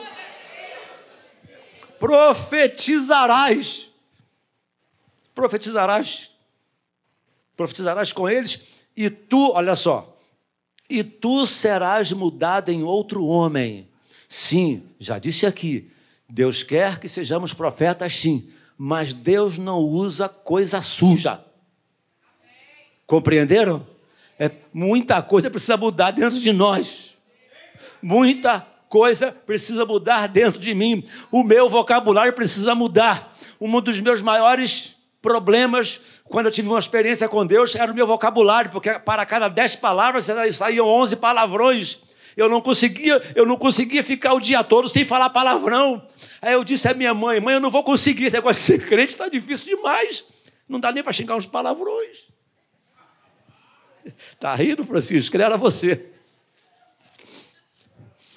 Profetizarás. 1.98 3.90
Profetizarás. 5.34 6.30
Profetizarás 7.56 8.12
com 8.12 8.28
eles 8.28 8.81
e 8.96 9.10
tu, 9.10 9.52
olha 9.52 9.74
só, 9.74 10.16
e 10.88 11.02
tu 11.02 11.46
serás 11.46 12.12
mudado 12.12 12.70
em 12.70 12.82
outro 12.82 13.24
homem. 13.24 13.88
Sim, 14.28 14.82
já 14.98 15.18
disse 15.18 15.46
aqui, 15.46 15.90
Deus 16.28 16.62
quer 16.62 16.98
que 16.98 17.08
sejamos 17.08 17.52
profetas, 17.52 18.18
sim, 18.18 18.50
mas 18.76 19.12
Deus 19.12 19.58
não 19.58 19.80
usa 19.80 20.28
coisa 20.28 20.82
suja. 20.82 21.44
Compreenderam? 23.06 23.86
É, 24.38 24.50
muita 24.72 25.22
coisa 25.22 25.50
precisa 25.50 25.76
mudar 25.76 26.10
dentro 26.10 26.40
de 26.40 26.52
nós. 26.52 27.16
Muita 28.02 28.66
coisa 28.88 29.30
precisa 29.30 29.86
mudar 29.86 30.26
dentro 30.26 30.58
de 30.58 30.74
mim. 30.74 31.04
O 31.30 31.42
meu 31.42 31.68
vocabulário 31.68 32.32
precisa 32.32 32.74
mudar. 32.74 33.36
Um 33.60 33.80
dos 33.80 34.00
meus 34.00 34.20
maiores 34.20 34.91
problemas 35.22 36.00
quando 36.24 36.46
eu 36.46 36.52
tive 36.52 36.68
uma 36.68 36.78
experiência 36.78 37.28
com 37.28 37.46
Deus 37.46 37.74
era 37.76 37.90
o 37.90 37.94
meu 37.94 38.06
vocabulário, 38.06 38.70
porque 38.70 38.98
para 38.98 39.24
cada 39.24 39.48
dez 39.48 39.76
palavras 39.76 40.28
saíam 40.52 40.86
onze 40.86 41.14
palavrões. 41.14 42.00
Eu 42.36 42.48
não 42.48 42.60
conseguia, 42.60 43.22
eu 43.34 43.46
não 43.46 43.56
conseguia 43.56 44.02
ficar 44.02 44.32
o 44.32 44.40
dia 44.40 44.64
todo 44.64 44.88
sem 44.88 45.04
falar 45.04 45.30
palavrão. 45.30 46.04
Aí 46.40 46.54
eu 46.54 46.64
disse 46.64 46.88
à 46.88 46.94
minha 46.94 47.14
mãe: 47.14 47.40
mãe, 47.40 47.54
eu 47.54 47.60
não 47.60 47.70
vou 47.70 47.84
conseguir, 47.84 48.26
esse 48.26 48.36
negócio 48.36 48.60
de 48.76 48.82
ser 48.82 48.88
crente 48.88 49.12
está 49.12 49.28
difícil 49.28 49.76
demais. 49.76 50.24
Não 50.68 50.80
dá 50.80 50.90
nem 50.90 51.02
para 51.02 51.12
xingar 51.12 51.36
uns 51.36 51.46
palavrões. 51.46 52.26
Está 54.32 54.54
rindo, 54.54 54.82
Francisco? 54.82 55.36
Era 55.36 55.56
você. 55.56 56.06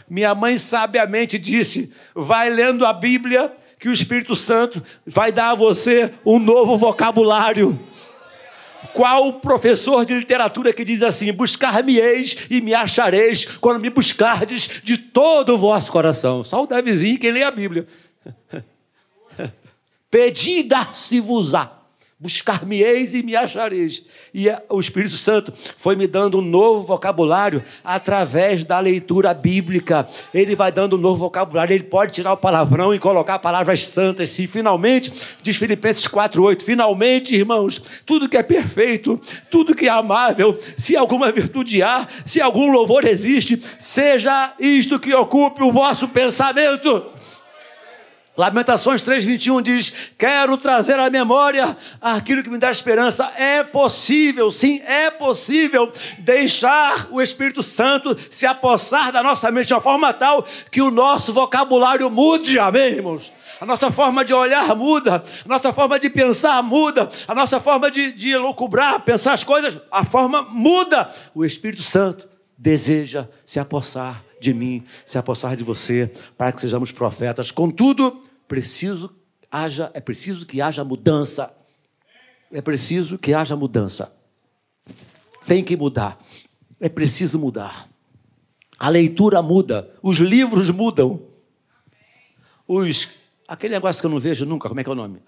Minha 0.09 0.35
mãe 0.35 0.57
sabiamente 0.57 1.39
disse: 1.39 1.93
vai 2.13 2.49
lendo 2.49 2.85
a 2.85 2.93
Bíblia 2.93 3.55
que 3.79 3.89
o 3.89 3.93
Espírito 3.93 4.35
Santo 4.35 4.81
vai 5.05 5.31
dar 5.31 5.51
a 5.51 5.55
você 5.55 6.13
um 6.25 6.39
novo 6.39 6.77
vocabulário. 6.77 7.79
Qual 8.93 9.27
o 9.27 9.33
professor 9.33 10.05
de 10.05 10.13
literatura 10.13 10.73
que 10.73 10.83
diz 10.83 11.01
assim: 11.01 11.31
Buscar-me-eis 11.33 12.47
e 12.49 12.61
me 12.61 12.73
achareis 12.73 13.45
quando 13.57 13.79
me 13.79 13.89
buscardes 13.89 14.81
de 14.83 14.97
todo 14.97 15.55
o 15.55 15.57
vosso 15.57 15.91
coração? 15.91 16.43
Só 16.43 16.63
o 16.63 16.67
Davizinho 16.67 17.19
quem 17.19 17.31
lê 17.31 17.43
a 17.43 17.51
Bíblia. 17.51 17.85
Pedi 20.09 20.59
e 20.59 20.63
dar-se-vos-á. 20.63 21.84
Buscar-me-eis 22.17 23.13
e 23.13 23.21
me 23.21 23.35
achareis. 23.35 24.05
E 24.33 24.47
o 24.69 24.79
Espírito 24.79 25.15
Santo 25.15 25.53
foi 25.77 25.97
me 25.97 26.07
dando 26.07 26.39
um 26.39 26.41
novo 26.41 26.87
vocabulário 26.87 27.61
através 27.83 28.63
da 28.63 28.79
leitura 28.79 29.33
bíblica. 29.33 30.07
Ele 30.33 30.55
vai 30.55 30.71
dando 30.71 30.95
um 30.95 30.99
novo 30.99 31.17
vocabulário. 31.17 31.73
Ele 31.73 31.83
pode 31.83 32.13
tirar 32.13 32.31
o 32.31 32.37
palavrão 32.37 32.93
e 32.95 32.99
colocar 32.99 33.37
palavras 33.39 33.85
santas. 33.87 34.29
Se 34.29 34.47
finalmente, 34.47 35.11
diz 35.41 35.57
Filipenses 35.57 36.07
4,8, 36.07 36.61
finalmente, 36.61 37.35
irmãos, 37.35 37.81
tudo 38.05 38.29
que 38.29 38.37
é 38.37 38.43
perfeito, 38.43 39.19
tudo 39.51 39.75
que 39.75 39.87
é 39.87 39.91
amável, 39.91 40.57
se 40.77 40.95
alguma 40.95 41.33
virtude 41.33 41.83
há, 41.83 42.07
se 42.23 42.39
algum 42.39 42.71
louvor 42.71 43.03
existe, 43.03 43.61
seja 43.77 44.53
isto 44.57 45.01
que 45.01 45.13
ocupe 45.13 45.61
o 45.61 45.71
vosso 45.73 46.07
pensamento. 46.07 47.11
Lamentações 48.37 49.01
3,21 49.01 49.61
diz: 49.61 49.93
Quero 50.17 50.57
trazer 50.57 50.99
à 50.99 51.09
memória 51.09 51.75
aquilo 52.01 52.43
que 52.43 52.49
me 52.49 52.57
dá 52.57 52.69
esperança. 52.69 53.31
É 53.37 53.63
possível, 53.63 54.51
sim, 54.51 54.81
é 54.85 55.09
possível 55.09 55.91
deixar 56.19 57.07
o 57.11 57.21
Espírito 57.21 57.63
Santo 57.63 58.17
se 58.29 58.45
apossar 58.45 59.13
da 59.13 59.23
nossa 59.23 59.49
mente 59.51 59.67
de 59.67 59.73
uma 59.73 59.79
forma 59.79 60.13
tal 60.13 60.45
que 60.69 60.81
o 60.81 60.91
nosso 60.91 61.31
vocabulário 61.31 62.09
mude, 62.09 62.59
amém, 62.59 62.95
irmãos? 62.95 63.31
A 63.61 63.65
nossa 63.65 63.89
forma 63.89 64.25
de 64.25 64.33
olhar 64.33 64.75
muda, 64.75 65.23
a 65.45 65.47
nossa 65.47 65.71
forma 65.71 65.97
de 65.97 66.09
pensar 66.09 66.61
muda, 66.61 67.09
a 67.25 67.33
nossa 67.33 67.61
forma 67.61 67.89
de, 67.89 68.11
de 68.11 68.35
lucubrar, 68.35 68.99
pensar 68.99 69.31
as 69.31 69.45
coisas, 69.45 69.79
a 69.89 70.03
forma 70.03 70.41
muda. 70.41 71.09
O 71.33 71.45
Espírito 71.45 71.81
Santo 71.81 72.27
deseja 72.57 73.29
se 73.45 73.61
apossar 73.61 74.24
de 74.45 74.53
mim, 74.53 74.83
se 75.05 75.17
apossar 75.17 75.55
de 75.55 75.63
você, 75.63 76.11
para 76.37 76.51
que 76.51 76.61
sejamos 76.61 76.91
profetas. 76.91 77.51
Contudo, 77.51 78.23
preciso 78.47 79.13
haja, 79.51 79.91
é 79.93 79.99
preciso 79.99 80.45
que 80.45 80.61
haja 80.61 80.83
mudança. 80.83 81.51
É 82.51 82.61
preciso 82.61 83.17
que 83.17 83.33
haja 83.33 83.55
mudança. 83.55 84.15
Tem 85.45 85.63
que 85.63 85.75
mudar. 85.75 86.19
É 86.79 86.87
preciso 86.87 87.39
mudar. 87.39 87.89
A 88.77 88.89
leitura 88.89 89.41
muda, 89.41 89.89
os 90.01 90.17
livros 90.17 90.69
mudam. 90.69 91.21
Os 92.67 93.09
aquele 93.47 93.73
negócio 93.73 94.01
que 94.01 94.05
eu 94.05 94.11
não 94.11 94.19
vejo 94.19 94.45
nunca, 94.45 94.67
como 94.67 94.79
é 94.79 94.83
que 94.83 94.89
é 94.89 94.93
o 94.93 94.95
nome? 94.95 95.21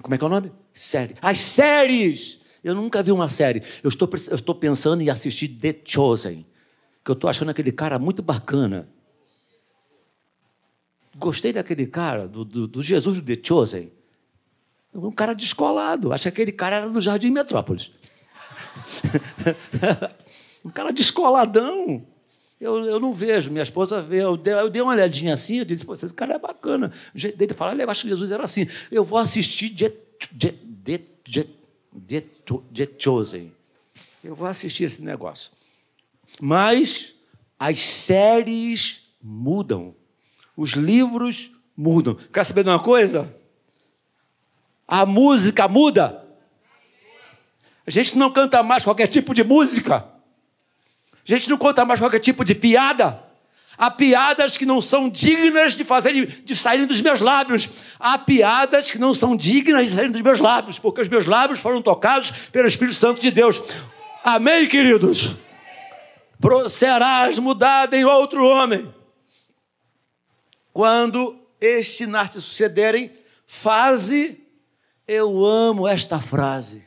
Como 0.00 0.14
é 0.14 0.18
que 0.18 0.24
é 0.24 0.26
o 0.26 0.30
nome? 0.30 0.50
Série. 0.72 1.16
As 1.20 1.38
séries. 1.38 2.40
Eu 2.62 2.74
nunca 2.74 3.02
vi 3.02 3.12
uma 3.12 3.28
série. 3.28 3.62
Eu 3.82 3.88
estou, 3.88 4.08
eu 4.28 4.34
estou 4.34 4.54
pensando 4.54 5.02
em 5.02 5.10
assistir 5.10 5.48
The 5.48 5.74
Chosen, 5.84 6.46
que 7.04 7.10
eu 7.10 7.14
estou 7.14 7.28
achando 7.30 7.50
aquele 7.50 7.72
cara 7.72 7.98
muito 7.98 8.22
bacana. 8.22 8.88
Gostei 11.16 11.52
daquele 11.52 11.86
cara, 11.86 12.28
do, 12.28 12.44
do, 12.44 12.66
do 12.66 12.82
Jesus 12.82 13.20
The 13.20 13.38
Chosen. 13.42 13.92
Um 14.94 15.10
cara 15.10 15.34
descolado. 15.34 16.12
Acho 16.12 16.24
que 16.24 16.28
aquele 16.28 16.52
cara 16.52 16.76
era 16.76 16.88
do 16.88 17.00
Jardim 17.00 17.30
Metrópolis. 17.30 17.92
um 20.64 20.70
cara 20.70 20.92
descoladão. 20.92 22.06
Eu, 22.60 22.84
eu 22.84 23.00
não 23.00 23.14
vejo, 23.14 23.50
minha 23.50 23.62
esposa 23.62 24.02
vê. 24.02 24.22
Eu 24.22 24.36
dei, 24.36 24.52
eu 24.52 24.68
dei 24.68 24.82
uma 24.82 24.92
olhadinha 24.92 25.34
assim, 25.34 25.58
eu 25.58 25.64
disse, 25.64 25.84
Pô, 25.84 25.94
esse 25.94 26.12
cara 26.12 26.34
é 26.34 26.38
bacana. 26.38 26.92
O 27.14 27.18
jeito 27.18 27.36
dele 27.36 27.54
falar, 27.54 27.78
eu 27.78 27.90
acho 27.90 28.02
que 28.02 28.08
Jesus 28.08 28.30
era 28.30 28.44
assim. 28.44 28.66
Eu 28.90 29.04
vou 29.04 29.18
assistir 29.18 29.70
The, 29.70 29.88
The, 30.38 30.98
The, 32.06 32.20
The 32.74 32.88
Chosen. 32.98 33.52
Eu 34.22 34.34
vou 34.34 34.46
assistir 34.46 34.84
esse 34.84 35.00
negócio. 35.00 35.50
Mas 36.38 37.14
as 37.58 37.80
séries 37.80 39.12
mudam. 39.22 39.94
Os 40.56 40.72
livros 40.72 41.52
mudam. 41.76 42.14
Quer 42.32 42.44
saber 42.44 42.64
de 42.64 42.70
uma 42.70 42.78
coisa? 42.78 43.34
A 44.86 45.06
música 45.06 45.66
muda. 45.66 46.24
A 47.86 47.90
gente 47.90 48.16
não 48.16 48.30
canta 48.30 48.62
mais 48.62 48.84
qualquer 48.84 49.06
tipo 49.06 49.34
de 49.34 49.42
música. 49.42 50.06
A 51.26 51.30
gente 51.32 51.48
não 51.48 51.56
conta 51.56 51.84
mais 51.84 52.00
qualquer 52.00 52.20
tipo 52.20 52.44
de 52.44 52.54
piada. 52.54 53.22
Há 53.76 53.90
piadas 53.90 54.56
que 54.56 54.66
não 54.66 54.80
são 54.80 55.08
dignas 55.08 55.74
de 55.74 55.84
fazerem, 55.84 56.26
de 56.26 56.54
saírem 56.54 56.86
dos 56.86 57.00
meus 57.00 57.20
lábios. 57.20 57.68
Há 57.98 58.18
piadas 58.18 58.90
que 58.90 58.98
não 58.98 59.14
são 59.14 59.34
dignas 59.34 59.88
de 59.88 59.94
saírem 59.94 60.12
dos 60.12 60.22
meus 60.22 60.38
lábios, 60.38 60.78
porque 60.78 61.00
os 61.00 61.08
meus 61.08 61.26
lábios 61.26 61.60
foram 61.60 61.80
tocados 61.80 62.30
pelo 62.52 62.68
Espírito 62.68 62.96
Santo 62.96 63.20
de 63.20 63.30
Deus. 63.30 63.62
Amém, 64.22 64.66
queridos? 64.68 65.36
Serás 66.70 67.38
mudado 67.38 67.94
em 67.94 68.04
outro 68.04 68.46
homem. 68.46 68.92
Quando 70.72 71.38
este 71.60 72.06
te 72.30 72.40
sucederem, 72.40 73.12
faze, 73.46 74.42
eu 75.06 75.44
amo 75.44 75.86
esta 75.86 76.20
frase, 76.20 76.86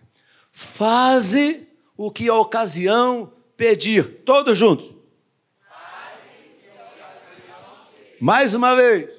faze 0.51 1.67
o 1.95 2.09
que 2.09 2.27
a 2.29 2.35
ocasião 2.35 3.31
pedir, 3.55 4.23
todos 4.25 4.57
juntos. 4.57 4.91
Mais 8.19 8.55
uma 8.55 8.73
vez. 8.73 9.11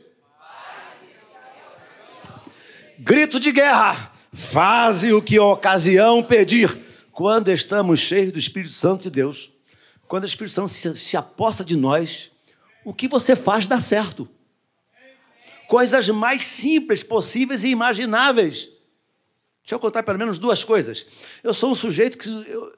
Grito 2.98 3.38
de 3.38 3.52
guerra. 3.52 4.12
Faze 4.32 5.12
o 5.12 5.22
que 5.22 5.36
a 5.36 5.44
ocasião 5.44 6.22
pedir. 6.22 6.82
Quando 7.12 7.50
estamos 7.50 8.00
cheios 8.00 8.32
do 8.32 8.38
Espírito 8.38 8.72
Santo 8.72 9.04
de 9.04 9.10
Deus, 9.10 9.53
quando 10.06 10.25
o 10.25 10.26
Espírito 10.26 10.52
Santo 10.52 10.68
se, 10.68 10.96
se 10.99 11.16
aposta 11.16 11.64
de 11.64 11.76
nós, 11.76 12.30
o 12.84 12.92
que 12.92 13.08
você 13.08 13.34
faz 13.34 13.66
dá 13.66 13.80
certo 13.80 14.28
coisas 15.66 16.08
mais 16.08 16.44
simples 16.44 17.02
possíveis 17.02 17.64
e 17.64 17.68
imagináveis. 17.68 18.70
Deixa 19.62 19.75
eu 19.75 19.78
contar 19.78 20.02
pelo 20.02 20.18
menos 20.18 20.38
duas 20.38 20.62
coisas. 20.62 21.06
Eu 21.42 21.54
sou 21.54 21.70
um 21.70 21.75
sujeito 21.75 22.18
que. 22.18 22.28
Eu, 22.28 22.76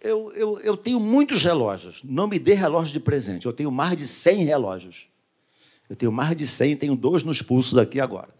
eu, 0.00 0.32
eu, 0.32 0.60
eu 0.60 0.76
tenho 0.76 0.98
muitos 0.98 1.42
relógios. 1.44 2.02
Não 2.02 2.26
me 2.26 2.38
dê 2.38 2.54
relógio 2.54 2.92
de 2.92 3.00
presente. 3.00 3.46
Eu 3.46 3.52
tenho 3.52 3.70
mais 3.70 3.96
de 3.96 4.06
100 4.06 4.44
relógios. 4.44 5.08
Eu 5.88 5.96
tenho 5.96 6.10
mais 6.10 6.36
de 6.36 6.46
100, 6.46 6.76
tenho 6.76 6.96
dois 6.96 7.22
nos 7.22 7.42
pulsos 7.42 7.76
aqui 7.76 8.00
agora. 8.00 8.30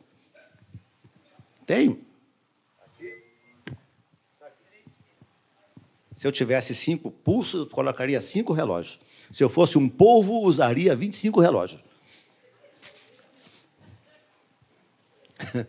Tenho. 1.67 2.01
Se 6.21 6.27
eu 6.27 6.33
tivesse 6.33 6.75
cinco 6.75 7.11
pulsos, 7.11 7.61
eu 7.61 7.67
colocaria 7.67 8.21
cinco 8.21 8.53
relógios. 8.53 9.01
Se 9.33 9.43
eu 9.43 9.49
fosse 9.49 9.79
um 9.79 9.89
polvo, 9.89 10.41
usaria 10.43 10.95
25 10.95 11.41
relógios. 11.41 11.81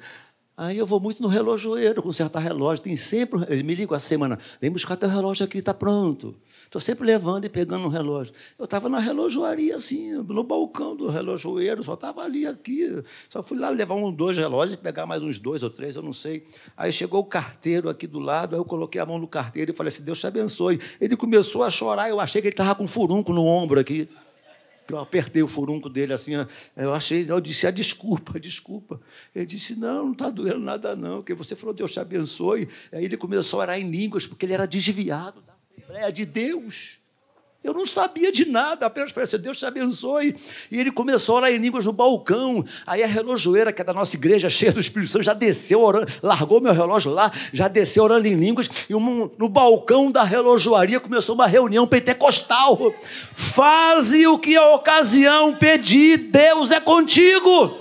Aí 0.62 0.78
eu 0.78 0.86
vou 0.86 1.00
muito 1.00 1.24
no 1.24 1.28
relojoeiro 1.28 2.04
consertar 2.04 2.38
relógio. 2.38 2.84
Tem 2.84 2.96
sempre. 2.96 3.44
Ele 3.50 3.64
me 3.64 3.74
liga 3.74 3.96
a 3.96 4.00
semana: 4.00 4.38
vem 4.62 4.70
buscar 4.70 4.96
teu 4.96 5.10
relógio 5.10 5.44
aqui, 5.44 5.58
está 5.58 5.74
pronto. 5.74 6.36
Estou 6.66 6.80
sempre 6.80 7.04
levando 7.04 7.46
e 7.46 7.50
pegando 7.50 7.88
um 7.88 7.90
relógio. 7.90 8.32
Eu 8.60 8.66
estava 8.66 8.88
na 8.88 9.00
relojoaria, 9.00 9.76
assim, 9.76 10.12
no 10.12 10.44
balcão 10.44 10.96
do 10.96 11.08
relojoeiro, 11.08 11.84
só 11.84 11.96
estava 11.96 12.22
ali, 12.22 12.46
aqui. 12.46 13.04
Só 13.28 13.42
fui 13.42 13.58
lá 13.58 13.70
levar 13.70 13.96
um, 13.96 14.14
dois 14.14 14.38
relógios 14.38 14.76
e 14.76 14.78
pegar 14.78 15.08
mais 15.08 15.24
uns 15.24 15.40
dois 15.40 15.64
ou 15.64 15.70
três, 15.72 15.96
eu 15.96 16.04
não 16.04 16.14
sei. 16.14 16.46
Aí 16.78 16.92
chegou 16.92 17.22
o 17.22 17.26
carteiro 17.26 17.90
aqui 17.90 18.06
do 18.06 18.20
lado, 18.20 18.54
aí 18.54 18.60
eu 18.60 18.66
coloquei 18.66 19.02
a 19.02 19.06
mão 19.06 19.18
no 19.18 19.28
carteiro 19.28 19.72
e 19.72 19.74
falei 19.74 19.88
assim: 19.88 20.04
Deus 20.04 20.20
te 20.20 20.28
abençoe. 20.28 20.80
Ele 21.02 21.18
começou 21.18 21.64
a 21.64 21.72
chorar, 21.72 22.08
eu 22.08 22.20
achei 22.20 22.40
que 22.40 22.50
ele 22.50 22.54
estava 22.54 22.76
com 22.76 22.84
um 22.84 22.88
furunco 22.88 23.34
no 23.34 23.44
ombro 23.44 23.80
aqui. 23.80 24.08
Eu 24.90 25.00
apertei 25.00 25.42
o 25.42 25.48
furunco 25.48 25.90
dele 25.90 26.14
assim, 26.14 26.34
eu 26.76 26.94
achei, 26.94 27.26
eu 27.30 27.40
disse, 27.40 27.66
ah, 27.66 27.72
desculpa, 27.72 28.40
desculpa. 28.40 29.00
Ele 29.34 29.46
disse, 29.46 29.80
não, 29.80 30.06
não 30.06 30.12
está 30.12 30.30
doendo 30.30 30.60
nada 30.60 30.96
não, 30.96 31.18
porque 31.18 31.34
você 31.34 31.56
falou, 31.56 31.74
Deus 31.74 31.92
te 31.92 32.00
abençoe. 32.00 32.68
Aí 32.92 33.06
ele 33.06 33.18
começou 33.18 33.60
a 33.60 33.64
orar 33.64 33.80
em 33.80 33.90
línguas, 33.90 34.28
porque 34.28 34.46
ele 34.46 34.54
era 34.54 34.66
desviado 34.66 35.42
da 35.42 35.54
Assembleia 35.54 36.12
de 36.12 36.26
Deus. 36.26 37.01
Eu 37.64 37.76
não 37.76 37.86
sabia 37.86 38.32
de 38.32 38.44
nada, 38.44 38.88
apenas 38.88 39.12
parecia, 39.12 39.38
Deus 39.38 39.60
te 39.60 39.68
abençoe. 39.68 40.36
E 40.72 40.80
ele 40.80 40.92
começou 40.92 41.36
a 41.36 41.38
orar 41.42 41.52
em 41.52 41.60
línguas 41.60 41.86
no 41.86 41.94
balcão. 41.94 42.66
Aí 42.88 43.04
a 43.04 43.08
relojoeira, 43.08 43.72
que 43.72 43.82
é 43.82 43.86
da 43.86 43.94
nossa 43.94 44.16
igreja, 44.16 44.50
cheia 44.52 44.72
do 44.72 44.80
Espírito 44.80 45.12
Santo, 45.12 45.24
já 45.24 45.36
desceu 45.36 45.80
orando, 45.80 46.12
largou 46.24 46.60
meu 46.60 46.74
relógio 46.74 47.12
lá, 47.12 47.32
já 47.54 47.68
desceu 47.68 48.04
orando 48.04 48.28
em 48.28 48.34
línguas. 48.34 48.68
E 48.90 48.96
um, 48.96 49.30
no 49.38 49.48
balcão 49.48 50.12
da 50.12 50.24
relojoaria 50.24 51.00
começou 51.00 51.36
uma 51.36 51.46
reunião 51.46 51.86
pentecostal. 51.86 52.96
Faze 53.36 54.26
o 54.26 54.40
que 54.40 54.56
a 54.56 54.74
ocasião 54.74 55.54
pedir, 55.54 56.18
Deus 56.18 56.72
é 56.72 56.80
contigo. 56.80 57.81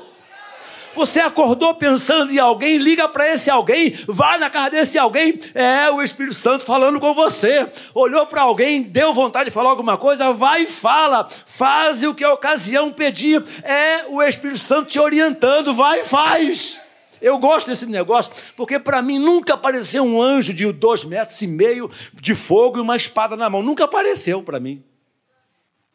Você 0.95 1.21
acordou 1.21 1.75
pensando 1.75 2.33
em 2.33 2.39
alguém, 2.39 2.77
liga 2.77 3.09
para 3.09 3.29
esse 3.29 3.49
alguém, 3.49 3.95
vai 4.09 4.39
na 4.39 4.51
casa 4.51 4.71
desse 4.71 4.99
alguém, 4.99 5.39
é 5.55 5.91
o 5.91 6.03
Espírito 6.03 6.35
Santo 6.35 6.65
falando 6.65 6.99
com 6.99 7.15
você. 7.15 7.71
Olhou 7.95 8.27
para 8.27 8.43
alguém, 8.43 8.83
deu 8.83 9.15
vontade 9.15 9.47
de 9.47 9.51
falar 9.51 9.71
alguma 9.71 9.97
coisa, 9.97 10.33
vai 10.33 10.63
e 10.63 10.67
fala. 10.67 11.29
Faz 11.47 12.03
o 12.03 12.15
que 12.15 12.25
a 12.25 12.33
ocasião 12.33 12.91
pedir, 12.91 13.43
é 13.63 14.07
o 14.09 14.21
Espírito 14.23 14.59
Santo 14.59 14.91
te 14.91 14.99
orientando, 14.99 15.73
vai 15.73 16.01
e 16.01 16.05
faz. 16.05 16.83
Eu 17.23 17.39
gosto 17.39 17.69
desse 17.69 17.87
negócio, 17.87 18.33
porque 18.57 18.79
para 18.79 19.03
mim 19.03 19.19
nunca 19.19 19.55
apareceu 19.55 20.03
um 20.03 20.21
anjo 20.21 20.55
de 20.55 20.71
dois 20.73 21.05
metros 21.05 21.41
e 21.43 21.47
meio 21.47 21.91
de 22.15 22.35
fogo 22.35 22.79
e 22.79 22.81
uma 22.81 22.97
espada 22.97 23.37
na 23.37 23.49
mão. 23.49 23.63
Nunca 23.63 23.85
apareceu 23.85 24.43
para 24.43 24.59
mim. 24.59 24.83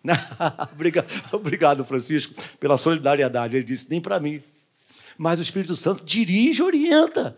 Obrigado, 1.32 1.84
Francisco, 1.84 2.34
pela 2.60 2.78
solidariedade. 2.78 3.58
Ele 3.58 3.64
disse: 3.64 3.88
nem 3.90 4.00
para 4.00 4.20
mim 4.20 4.42
mas 5.18 5.40
o 5.40 5.42
Espírito 5.42 5.76
Santo 5.76 6.04
dirige 6.04 6.62
e 6.62 6.66
orienta. 6.66 7.38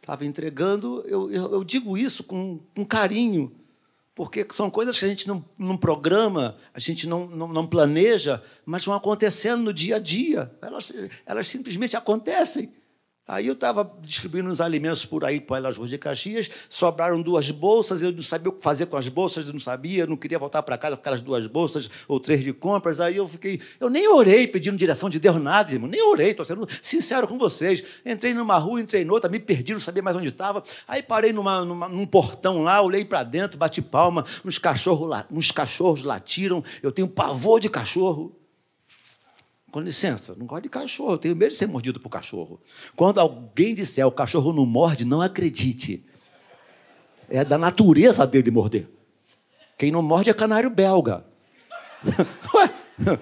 Estava 0.00 0.24
entregando, 0.26 1.02
eu, 1.06 1.30
eu, 1.30 1.64
digo 1.64 1.96
isso 1.96 2.22
com, 2.22 2.60
com 2.74 2.84
carinho, 2.84 3.50
porque 4.14 4.46
são 4.50 4.70
coisas 4.70 4.98
que 4.98 5.04
a 5.04 5.08
gente 5.08 5.26
não, 5.26 5.42
não 5.58 5.78
programa, 5.78 6.56
a 6.74 6.78
gente 6.78 7.08
não, 7.08 7.26
não, 7.26 7.48
não, 7.48 7.66
planeja, 7.66 8.42
mas 8.66 8.84
vão 8.84 8.94
acontecendo 8.94 9.62
no 9.62 9.72
dia 9.72 9.96
a 9.96 9.98
dia. 9.98 10.54
Elas, 10.60 10.92
elas 11.24 11.48
simplesmente 11.48 11.96
acontecem. 11.96 12.72
Aí 13.26 13.46
eu 13.46 13.54
estava 13.54 13.90
distribuindo 14.02 14.50
uns 14.50 14.60
alimentos 14.60 15.06
por 15.06 15.24
aí, 15.24 15.40
pelas 15.40 15.78
ruas 15.78 15.88
de 15.88 15.96
Caxias, 15.96 16.50
sobraram 16.68 17.22
duas 17.22 17.50
bolsas, 17.50 18.02
eu 18.02 18.12
não 18.12 18.20
sabia 18.20 18.50
o 18.50 18.52
que 18.52 18.62
fazer 18.62 18.84
com 18.84 18.98
as 18.98 19.08
bolsas, 19.08 19.46
eu 19.46 19.52
não 19.54 19.60
sabia, 19.60 20.06
não 20.06 20.14
queria 20.14 20.38
voltar 20.38 20.62
para 20.62 20.76
casa 20.76 20.94
com 20.94 21.00
aquelas 21.00 21.22
duas 21.22 21.46
bolsas 21.46 21.88
ou 22.06 22.20
três 22.20 22.44
de 22.44 22.52
compras. 22.52 23.00
Aí 23.00 23.16
eu 23.16 23.26
fiquei, 23.26 23.62
eu 23.80 23.88
nem 23.88 24.06
orei 24.06 24.46
pedindo 24.46 24.76
direção 24.76 25.08
de 25.08 25.18
Deus, 25.18 25.40
nada, 25.40 25.72
irmão, 25.72 25.88
nem 25.88 26.02
orei, 26.02 26.32
estou 26.32 26.44
sendo 26.44 26.68
sincero 26.82 27.26
com 27.26 27.38
vocês. 27.38 27.82
Entrei 28.04 28.34
numa 28.34 28.58
rua, 28.58 28.78
entrei 28.78 29.06
noutra, 29.06 29.30
me 29.30 29.40
perdi, 29.40 29.72
não 29.72 29.80
sabia 29.80 30.02
mais 30.02 30.16
onde 30.16 30.28
estava. 30.28 30.62
Aí 30.86 31.02
parei 31.02 31.32
numa, 31.32 31.64
numa, 31.64 31.88
num 31.88 32.06
portão 32.06 32.62
lá, 32.62 32.82
olhei 32.82 33.06
para 33.06 33.22
dentro, 33.22 33.56
bati 33.56 33.80
palma, 33.80 34.26
uns 34.44 34.58
cachorros, 34.58 35.24
uns 35.30 35.50
cachorros 35.50 36.04
latiram, 36.04 36.62
eu 36.82 36.92
tenho 36.92 37.08
pavor 37.08 37.58
de 37.58 37.70
cachorro. 37.70 38.36
Com 39.74 39.80
licença, 39.80 40.36
não 40.38 40.46
gosto 40.46 40.62
de 40.62 40.68
cachorro, 40.68 41.18
tenho 41.18 41.34
medo 41.34 41.50
de 41.50 41.56
ser 41.56 41.66
mordido 41.66 41.98
por 41.98 42.08
cachorro. 42.08 42.60
Quando 42.94 43.18
alguém 43.18 43.74
disser 43.74 44.06
o 44.06 44.12
cachorro 44.12 44.52
não 44.52 44.64
morde, 44.64 45.04
não 45.04 45.20
acredite. 45.20 46.06
É 47.28 47.44
da 47.44 47.58
natureza 47.58 48.24
dele 48.24 48.52
morder. 48.52 48.88
Quem 49.76 49.90
não 49.90 50.00
morde 50.00 50.30
é 50.30 50.32
canário 50.32 50.70
belga. 50.70 51.24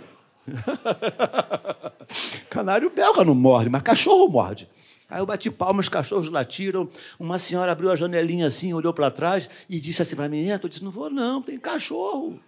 canário 2.51 2.91
belga 2.91 3.25
não 3.25 3.35
morde, 3.35 3.71
mas 3.71 3.81
cachorro 3.81 4.29
morde. 4.29 4.69
Aí 5.09 5.23
eu 5.23 5.27
bati 5.27 5.51
palmas, 5.51 5.87
os 5.87 5.89
cachorros 5.89 6.29
latiram. 6.29 6.87
Uma 7.19 7.39
senhora 7.39 7.73
abriu 7.73 7.91
a 7.91 7.97
janelinha 7.97 8.47
assim, 8.47 8.75
olhou 8.75 8.93
para 8.93 9.11
trás 9.11 9.49
e 9.71 9.81
disse 9.81 10.03
assim 10.03 10.17
para 10.17 10.29
mim: 10.29 10.47
Eu 10.47 10.59
disse, 10.69 10.85
não 10.85 10.91
vou, 10.91 11.09
não, 11.09 11.41
tem 11.41 11.59
cachorro. 11.59 12.39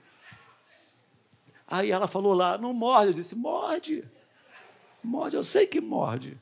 Aí 1.66 1.90
ela 1.90 2.07
falou 2.07 2.35
lá, 2.35 2.59
não 2.59 2.72
morde. 2.72 3.09
Eu 3.09 3.14
disse, 3.14 3.35
morde. 3.35 4.05
Morde, 5.03 5.37
eu 5.37 5.44
sei 5.44 5.66
que 5.66 5.81
morde. 5.81 6.38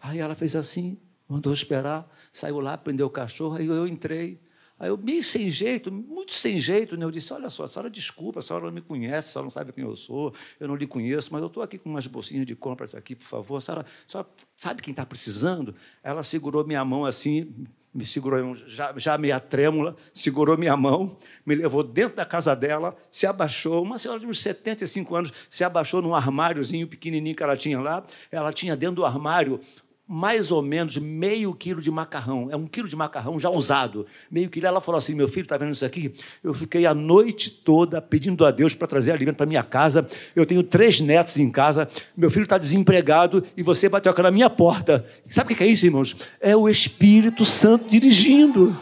Aí 0.00 0.18
ela 0.18 0.34
fez 0.34 0.54
assim, 0.54 0.96
mandou 1.28 1.52
esperar, 1.52 2.08
saiu 2.32 2.60
lá, 2.60 2.78
prendeu 2.78 3.06
o 3.06 3.10
cachorro, 3.10 3.56
aí 3.56 3.66
eu 3.66 3.86
entrei. 3.86 4.40
Aí 4.78 4.88
eu, 4.88 4.96
meio 4.96 5.22
sem 5.24 5.50
jeito, 5.50 5.90
muito 5.90 6.32
sem 6.32 6.56
jeito, 6.56 6.96
né? 6.96 7.04
eu 7.04 7.10
disse: 7.10 7.32
Olha 7.32 7.50
só, 7.50 7.64
a 7.64 7.68
senhora 7.68 7.90
desculpa, 7.90 8.38
a 8.38 8.42
senhora 8.42 8.66
não 8.66 8.72
me 8.72 8.80
conhece, 8.80 9.30
a 9.30 9.32
senhora 9.32 9.44
não 9.46 9.50
sabe 9.50 9.72
quem 9.72 9.82
eu 9.82 9.96
sou, 9.96 10.32
eu 10.60 10.68
não 10.68 10.76
lhe 10.76 10.86
conheço, 10.86 11.32
mas 11.32 11.42
eu 11.42 11.48
estou 11.48 11.62
aqui 11.64 11.76
com 11.78 11.90
umas 11.90 12.06
bolsinhas 12.06 12.46
de 12.46 12.54
compras 12.54 12.94
aqui, 12.94 13.16
por 13.16 13.24
favor. 13.24 13.56
A 13.56 13.60
senhora, 13.60 13.82
a 14.06 14.10
senhora 14.10 14.28
sabe 14.56 14.80
quem 14.80 14.92
está 14.92 15.04
precisando? 15.04 15.74
Ela 16.00 16.22
segurou 16.22 16.64
minha 16.64 16.84
mão 16.84 17.04
assim, 17.04 17.52
me 17.92 18.04
segurou, 18.04 18.54
já, 18.54 18.92
já 18.96 19.18
meia 19.18 19.40
trêmula, 19.40 19.96
segurou 20.12 20.56
minha 20.56 20.76
mão, 20.76 21.16
me 21.44 21.54
levou 21.54 21.82
dentro 21.82 22.16
da 22.16 22.24
casa 22.24 22.54
dela, 22.54 22.96
se 23.10 23.26
abaixou, 23.26 23.82
uma 23.82 23.98
senhora 23.98 24.20
de 24.20 24.26
uns 24.26 24.40
75 24.40 25.16
anos, 25.16 25.32
se 25.50 25.64
abaixou 25.64 26.02
num 26.02 26.14
armáriozinho 26.14 26.86
pequenininho 26.86 27.34
que 27.34 27.42
ela 27.42 27.56
tinha 27.56 27.80
lá. 27.80 28.04
Ela 28.30 28.52
tinha 28.52 28.76
dentro 28.76 28.96
do 28.96 29.06
armário 29.06 29.60
mais 30.08 30.50
ou 30.50 30.62
menos 30.62 30.96
meio 30.96 31.52
quilo 31.52 31.82
de 31.82 31.90
macarrão. 31.90 32.48
É 32.50 32.56
um 32.56 32.66
quilo 32.66 32.88
de 32.88 32.96
macarrão 32.96 33.38
já 33.38 33.50
usado. 33.50 34.06
Meio 34.30 34.48
quilo. 34.48 34.66
Ela 34.66 34.80
falou 34.80 34.98
assim: 34.98 35.14
meu 35.14 35.28
filho, 35.28 35.42
está 35.42 35.58
vendo 35.58 35.72
isso 35.72 35.84
aqui? 35.84 36.14
Eu 36.42 36.54
fiquei 36.54 36.86
a 36.86 36.94
noite 36.94 37.50
toda 37.50 38.00
pedindo 38.00 38.46
a 38.46 38.50
Deus 38.50 38.74
para 38.74 38.88
trazer 38.88 39.12
alimento 39.12 39.36
para 39.36 39.44
minha 39.44 39.62
casa. 39.62 40.08
Eu 40.34 40.46
tenho 40.46 40.62
três 40.62 40.98
netos 40.98 41.38
em 41.38 41.50
casa. 41.50 41.86
Meu 42.16 42.30
filho 42.30 42.44
está 42.44 42.56
desempregado 42.56 43.44
e 43.54 43.62
você 43.62 43.86
bateu 43.86 44.10
aqui 44.10 44.22
na 44.22 44.30
minha 44.30 44.48
porta. 44.48 45.04
Sabe 45.28 45.52
o 45.52 45.56
que 45.56 45.62
é 45.62 45.66
isso, 45.66 45.84
irmãos? 45.84 46.16
É 46.40 46.56
o 46.56 46.70
Espírito 46.70 47.44
Santo 47.44 47.90
dirigindo. 47.90 48.74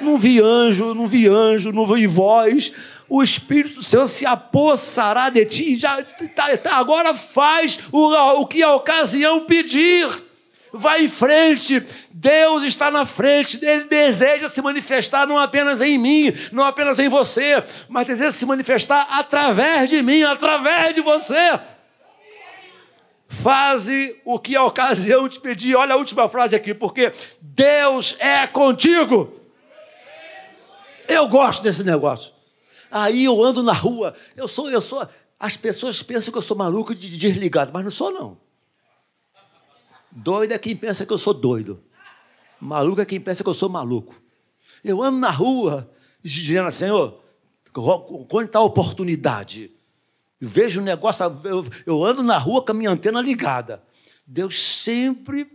Não 0.00 0.18
vi 0.18 0.40
anjo, 0.40 0.92
não 0.92 1.06
vi 1.06 1.28
anjo, 1.28 1.70
não 1.70 1.86
vi 1.86 2.06
voz 2.06 2.72
o 3.08 3.22
Espírito 3.22 3.82
Senhor 3.82 4.06
se 4.06 4.26
apossará 4.26 5.30
de 5.30 5.42
ti. 5.46 5.78
Já, 5.78 6.02
tá, 6.02 6.54
tá, 6.58 6.76
agora 6.76 7.14
faz 7.14 7.80
o, 7.90 8.12
o 8.40 8.46
que 8.46 8.62
a 8.62 8.74
ocasião 8.74 9.46
pedir. 9.46 10.27
Vai 10.72 11.04
em 11.04 11.08
frente, 11.08 11.82
Deus 12.10 12.62
está 12.62 12.90
na 12.90 13.06
frente, 13.06 13.58
Ele 13.64 13.84
deseja 13.84 14.48
se 14.48 14.60
manifestar 14.60 15.26
não 15.26 15.38
apenas 15.38 15.80
em 15.80 15.96
mim, 15.98 16.32
não 16.52 16.64
apenas 16.64 16.98
em 16.98 17.08
você, 17.08 17.62
mas 17.88 18.06
deseja 18.06 18.30
se 18.32 18.44
manifestar 18.44 19.06
através 19.10 19.88
de 19.88 20.02
mim, 20.02 20.22
através 20.22 20.94
de 20.94 21.00
você. 21.00 21.58
Faze 23.28 24.20
o 24.24 24.38
que 24.38 24.56
a 24.56 24.64
ocasião 24.64 25.28
te 25.28 25.38
pedir. 25.38 25.76
Olha 25.76 25.94
a 25.94 25.98
última 25.98 26.28
frase 26.28 26.56
aqui, 26.56 26.72
porque 26.72 27.12
Deus 27.40 28.16
é 28.18 28.46
contigo. 28.46 29.32
Eu 31.06 31.28
gosto 31.28 31.62
desse 31.62 31.84
negócio. 31.84 32.32
Aí 32.90 33.24
eu 33.24 33.42
ando 33.42 33.62
na 33.62 33.72
rua, 33.72 34.14
eu 34.36 34.48
sou, 34.48 34.70
eu 34.70 34.80
sou. 34.80 35.06
As 35.38 35.56
pessoas 35.56 36.02
pensam 36.02 36.32
que 36.32 36.38
eu 36.38 36.42
sou 36.42 36.56
maluco 36.56 36.94
de 36.94 37.16
desligado, 37.16 37.70
mas 37.72 37.84
não 37.84 37.90
sou 37.90 38.10
não. 38.10 38.47
Doido 40.10 40.52
é 40.52 40.58
quem 40.58 40.76
pensa 40.76 41.04
que 41.04 41.12
eu 41.12 41.18
sou 41.18 41.34
doido. 41.34 41.80
Maluco 42.60 43.00
é 43.00 43.04
quem 43.04 43.20
pensa 43.20 43.42
que 43.42 43.48
eu 43.48 43.54
sou 43.54 43.68
maluco. 43.68 44.14
Eu 44.82 45.02
ando 45.02 45.18
na 45.18 45.30
rua 45.30 45.90
dizendo 46.22 46.70
Senhor, 46.70 47.20
quando 47.72 48.46
está 48.46 48.58
a 48.58 48.62
oportunidade? 48.62 49.70
Eu 50.40 50.48
vejo 50.48 50.80
um 50.80 50.84
negócio, 50.84 51.24
eu, 51.44 51.66
eu 51.86 52.04
ando 52.04 52.22
na 52.22 52.38
rua 52.38 52.64
com 52.64 52.72
a 52.72 52.74
minha 52.74 52.90
antena 52.90 53.20
ligada. 53.20 53.82
Deus 54.26 54.60
sempre 54.60 55.50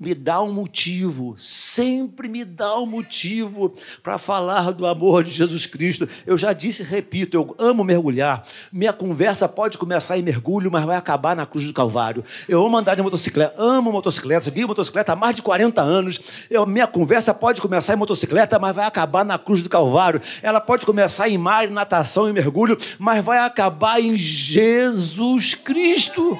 me 0.00 0.14
dá 0.14 0.40
um 0.40 0.52
motivo, 0.52 1.34
sempre 1.36 2.28
me 2.28 2.44
dá 2.44 2.78
um 2.78 2.86
motivo 2.86 3.74
para 4.02 4.16
falar 4.16 4.72
do 4.72 4.86
amor 4.86 5.24
de 5.24 5.30
Jesus 5.30 5.66
Cristo. 5.66 6.08
Eu 6.24 6.36
já 6.36 6.52
disse 6.52 6.82
e 6.82 6.86
repito, 6.86 7.36
eu 7.36 7.54
amo 7.58 7.82
mergulhar. 7.82 8.44
Minha 8.72 8.92
conversa 8.92 9.48
pode 9.48 9.76
começar 9.76 10.16
em 10.16 10.22
mergulho, 10.22 10.70
mas 10.70 10.84
vai 10.84 10.96
acabar 10.96 11.34
na 11.34 11.44
cruz 11.44 11.66
do 11.66 11.72
Calvário. 11.72 12.24
Eu 12.48 12.64
amo 12.64 12.76
andar 12.76 12.94
de 12.94 13.02
motocicleta, 13.02 13.54
amo 13.58 13.90
motocicleta, 13.90 14.50
guio 14.50 14.68
motocicleta 14.68 15.12
há 15.12 15.16
mais 15.16 15.34
de 15.34 15.42
40 15.42 15.82
anos. 15.82 16.20
Eu, 16.48 16.64
minha 16.64 16.86
conversa 16.86 17.34
pode 17.34 17.60
começar 17.60 17.94
em 17.94 17.96
motocicleta, 17.96 18.58
mas 18.58 18.76
vai 18.76 18.86
acabar 18.86 19.24
na 19.24 19.36
cruz 19.36 19.62
do 19.62 19.68
Calvário. 19.68 20.22
Ela 20.42 20.60
pode 20.60 20.86
começar 20.86 21.28
em 21.28 21.36
mar, 21.36 21.68
natação 21.68 22.28
e 22.28 22.32
mergulho, 22.32 22.78
mas 22.98 23.24
vai 23.24 23.38
acabar 23.38 24.00
em 24.00 24.16
Jesus 24.16 25.54
Cristo. 25.54 26.38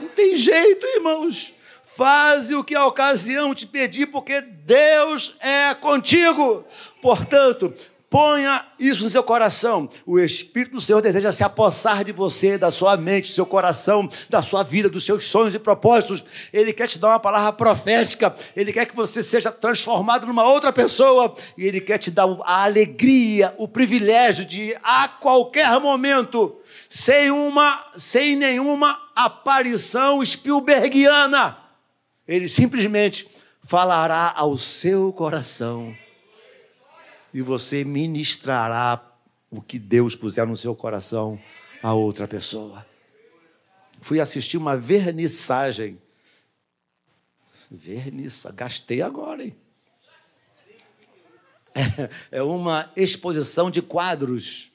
Não 0.00 0.08
tem 0.08 0.34
jeito, 0.34 0.86
irmãos. 0.86 1.57
Faze 1.98 2.54
o 2.54 2.62
que 2.62 2.76
a 2.76 2.86
ocasião 2.86 3.52
te 3.52 3.66
pedir, 3.66 4.06
porque 4.06 4.40
Deus 4.40 5.34
é 5.40 5.74
contigo. 5.74 6.64
Portanto, 7.02 7.74
ponha 8.08 8.64
isso 8.78 9.02
no 9.02 9.10
seu 9.10 9.24
coração. 9.24 9.88
O 10.06 10.16
Espírito 10.16 10.76
do 10.76 10.80
Senhor 10.80 11.02
deseja 11.02 11.32
se 11.32 11.42
apossar 11.42 12.04
de 12.04 12.12
você, 12.12 12.56
da 12.56 12.70
sua 12.70 12.96
mente, 12.96 13.30
do 13.30 13.34
seu 13.34 13.44
coração, 13.44 14.08
da 14.30 14.40
sua 14.40 14.62
vida, 14.62 14.88
dos 14.88 15.04
seus 15.04 15.24
sonhos 15.24 15.54
e 15.54 15.58
propósitos. 15.58 16.22
Ele 16.52 16.72
quer 16.72 16.86
te 16.86 17.00
dar 17.00 17.08
uma 17.08 17.18
palavra 17.18 17.52
profética. 17.52 18.32
Ele 18.54 18.72
quer 18.72 18.86
que 18.86 18.94
você 18.94 19.20
seja 19.20 19.50
transformado 19.50 20.24
numa 20.24 20.44
outra 20.44 20.72
pessoa. 20.72 21.34
E 21.56 21.66
Ele 21.66 21.80
quer 21.80 21.98
te 21.98 22.12
dar 22.12 22.28
a 22.44 22.62
alegria, 22.62 23.52
o 23.58 23.66
privilégio 23.66 24.44
de, 24.44 24.72
a 24.84 25.08
qualquer 25.08 25.80
momento, 25.80 26.60
sem, 26.88 27.32
uma, 27.32 27.90
sem 27.96 28.36
nenhuma 28.36 29.00
aparição 29.16 30.24
Spielbergiana 30.24 31.66
ele 32.28 32.46
simplesmente 32.46 33.26
falará 33.62 34.34
ao 34.36 34.58
seu 34.58 35.10
coração 35.12 35.96
e 37.32 37.40
você 37.40 37.84
ministrará 37.84 39.02
o 39.50 39.62
que 39.62 39.78
Deus 39.78 40.14
puser 40.14 40.46
no 40.46 40.56
seu 40.56 40.74
coração 40.76 41.40
a 41.82 41.94
outra 41.94 42.28
pessoa. 42.28 42.86
Fui 44.00 44.20
assistir 44.20 44.58
uma 44.58 44.76
vernissagem. 44.76 46.00
Verniça, 47.70 48.52
gastei 48.52 49.02
agora, 49.02 49.44
hein? 49.44 49.56
É, 51.74 52.38
é 52.38 52.42
uma 52.42 52.90
exposição 52.96 53.70
de 53.70 53.80
quadros. 53.80 54.70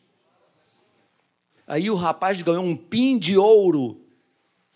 Aí 1.67 1.89
o 1.89 1.95
rapaz 1.95 2.41
ganhou 2.41 2.63
um 2.63 2.75
pin 2.75 3.17
de 3.17 3.37
ouro 3.37 4.02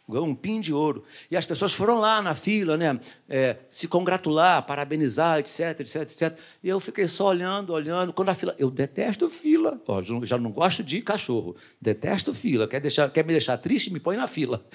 ganhou 0.07 0.25
um 0.25 0.33
pin 0.33 0.61
de 0.61 0.73
ouro. 0.73 1.03
E 1.29 1.35
as 1.35 1.45
pessoas 1.45 1.73
foram 1.73 1.99
lá 1.99 2.21
na 2.21 2.33
fila, 2.33 2.77
né? 2.77 2.99
É, 3.27 3.57
se 3.69 3.87
congratular, 3.87 4.65
parabenizar, 4.65 5.39
etc, 5.39 5.79
etc, 5.79 6.01
etc. 6.03 6.39
E 6.63 6.69
eu 6.69 6.79
fiquei 6.79 7.07
só 7.07 7.27
olhando, 7.27 7.73
olhando. 7.73 8.13
Quando 8.13 8.29
a 8.29 8.35
fila. 8.35 8.55
Eu 8.57 8.71
detesto 8.71 9.29
fila. 9.29 9.81
Ó, 9.87 10.01
já 10.01 10.37
não 10.37 10.51
gosto 10.51 10.83
de 10.83 11.01
cachorro. 11.01 11.55
Detesto 11.81 12.33
fila. 12.33 12.67
Quer, 12.67 12.79
deixar, 12.79 13.09
quer 13.09 13.25
me 13.25 13.31
deixar 13.31 13.57
triste? 13.57 13.91
Me 13.91 13.99
põe 13.99 14.15
na 14.15 14.27
fila. 14.27 14.65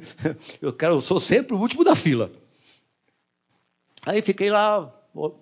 eu, 0.60 0.72
quero, 0.72 1.00
sou 1.00 1.18
sempre 1.18 1.54
o 1.54 1.58
último 1.58 1.84
da 1.84 1.96
fila. 1.96 2.30
Aí 4.04 4.20
fiquei 4.20 4.50
lá 4.50 4.92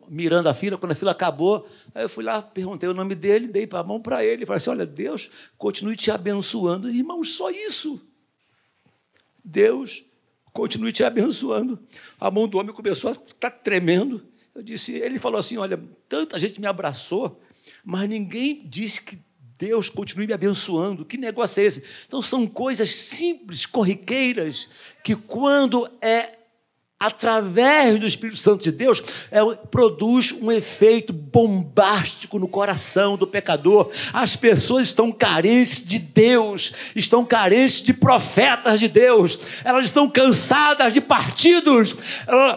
mirando 0.09 0.49
a 0.49 0.55
fila, 0.55 0.77
quando 0.77 0.93
a 0.93 0.97
fila 0.97 1.13
acabou, 1.13 1.67
aí 1.95 2.03
eu 2.03 2.09
fui 2.09 2.25
lá, 2.25 2.43
perguntei 2.43 2.89
o 2.89 2.95
nome 2.95 3.15
dele, 3.15 3.47
dei 3.47 3.69
a 3.71 3.83
mão 3.85 4.01
para 4.01 4.25
ele, 4.25 4.45
falei 4.45 4.57
assim: 4.57 4.71
olha, 4.71 4.85
Deus 4.85 5.31
continue 5.57 5.97
te 5.97 6.11
abençoando. 6.11 6.91
Irmãos, 6.91 7.31
só 7.31 7.51
isso. 7.51 8.01
Deus 9.44 10.05
continue 10.53 10.92
te 10.92 11.05
abençoando. 11.05 11.79
A 12.18 12.31
mão 12.31 12.48
do 12.48 12.59
homem 12.59 12.74
começou 12.74 13.11
a 13.11 13.12
estar 13.12 13.50
tremendo. 13.50 14.26
Eu 14.55 14.62
disse, 14.62 14.92
ele 14.92 15.18
falou 15.18 15.38
assim: 15.38 15.57
olha, 15.57 15.81
tanta 16.09 16.38
gente 16.38 16.61
me 16.61 16.66
abraçou, 16.66 17.40
mas 17.85 18.09
ninguém 18.09 18.66
disse 18.68 19.00
que 19.03 19.18
Deus 19.59 19.90
continue 19.90 20.26
me 20.26 20.33
abençoando. 20.33 21.05
Que 21.05 21.18
negócio 21.18 21.61
é 21.61 21.66
esse? 21.66 21.85
Então 22.07 22.22
são 22.22 22.46
coisas 22.46 22.90
simples, 22.90 23.66
corriqueiras, 23.66 24.68
que 25.05 25.14
quando 25.14 25.88
é 26.00 26.39
através 27.01 27.99
do 27.99 28.07
Espírito 28.07 28.37
Santo 28.37 28.63
de 28.63 28.71
Deus, 28.71 29.03
é, 29.31 29.41
produz 29.71 30.33
um 30.33 30.53
efeito 30.53 31.15
bombástico 31.15 32.39
no 32.39 32.47
coração 32.47 33.17
do 33.17 33.27
pecador. 33.27 33.91
As 34.13 34.37
pessoas 34.37 34.89
estão 34.89 35.11
carentes 35.11 35.83
de 35.83 35.99
Deus, 35.99 36.75
estão 36.95 37.25
carentes 37.25 37.81
de 37.81 37.95
profetas 37.95 38.79
de 38.79 38.87
Deus, 38.87 39.39
elas 39.65 39.87
estão 39.87 40.11
cansadas 40.11 40.93
de 40.93 41.01
partidos, 41.01 41.97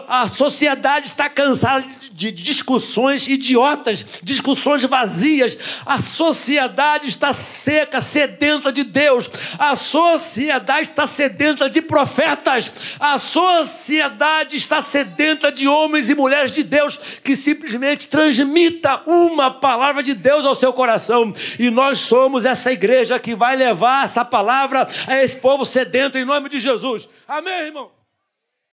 a 0.06 0.28
sociedade 0.28 1.06
está 1.06 1.30
cansada 1.30 1.86
de 2.12 2.30
discussões 2.30 3.26
idiotas, 3.26 4.04
discussões 4.22 4.84
vazias, 4.84 5.56
a 5.86 6.02
sociedade 6.02 7.08
está 7.08 7.32
seca, 7.32 8.02
sedenta 8.02 8.70
de 8.70 8.84
Deus, 8.84 9.30
a 9.58 9.74
sociedade 9.74 10.90
está 10.90 11.06
sedenta 11.06 11.70
de 11.70 11.80
profetas, 11.80 12.70
a 13.00 13.18
sociedade 13.18 14.33
está 14.42 14.82
sedenta 14.82 15.50
de 15.50 15.68
homens 15.68 16.10
e 16.10 16.14
mulheres 16.14 16.52
de 16.52 16.62
Deus 16.62 16.96
que 17.22 17.36
simplesmente 17.36 18.08
transmita 18.08 19.02
uma 19.06 19.50
palavra 19.50 20.02
de 20.02 20.14
Deus 20.14 20.44
ao 20.44 20.54
seu 20.54 20.72
coração. 20.72 21.32
E 21.58 21.70
nós 21.70 22.00
somos 22.00 22.44
essa 22.44 22.72
igreja 22.72 23.18
que 23.18 23.34
vai 23.34 23.56
levar 23.56 24.04
essa 24.04 24.24
palavra 24.24 24.86
a 25.06 25.22
esse 25.22 25.36
povo 25.36 25.64
sedento 25.64 26.18
em 26.18 26.24
nome 26.24 26.48
de 26.48 26.58
Jesus. 26.58 27.08
Amém, 27.28 27.66
irmão? 27.66 27.93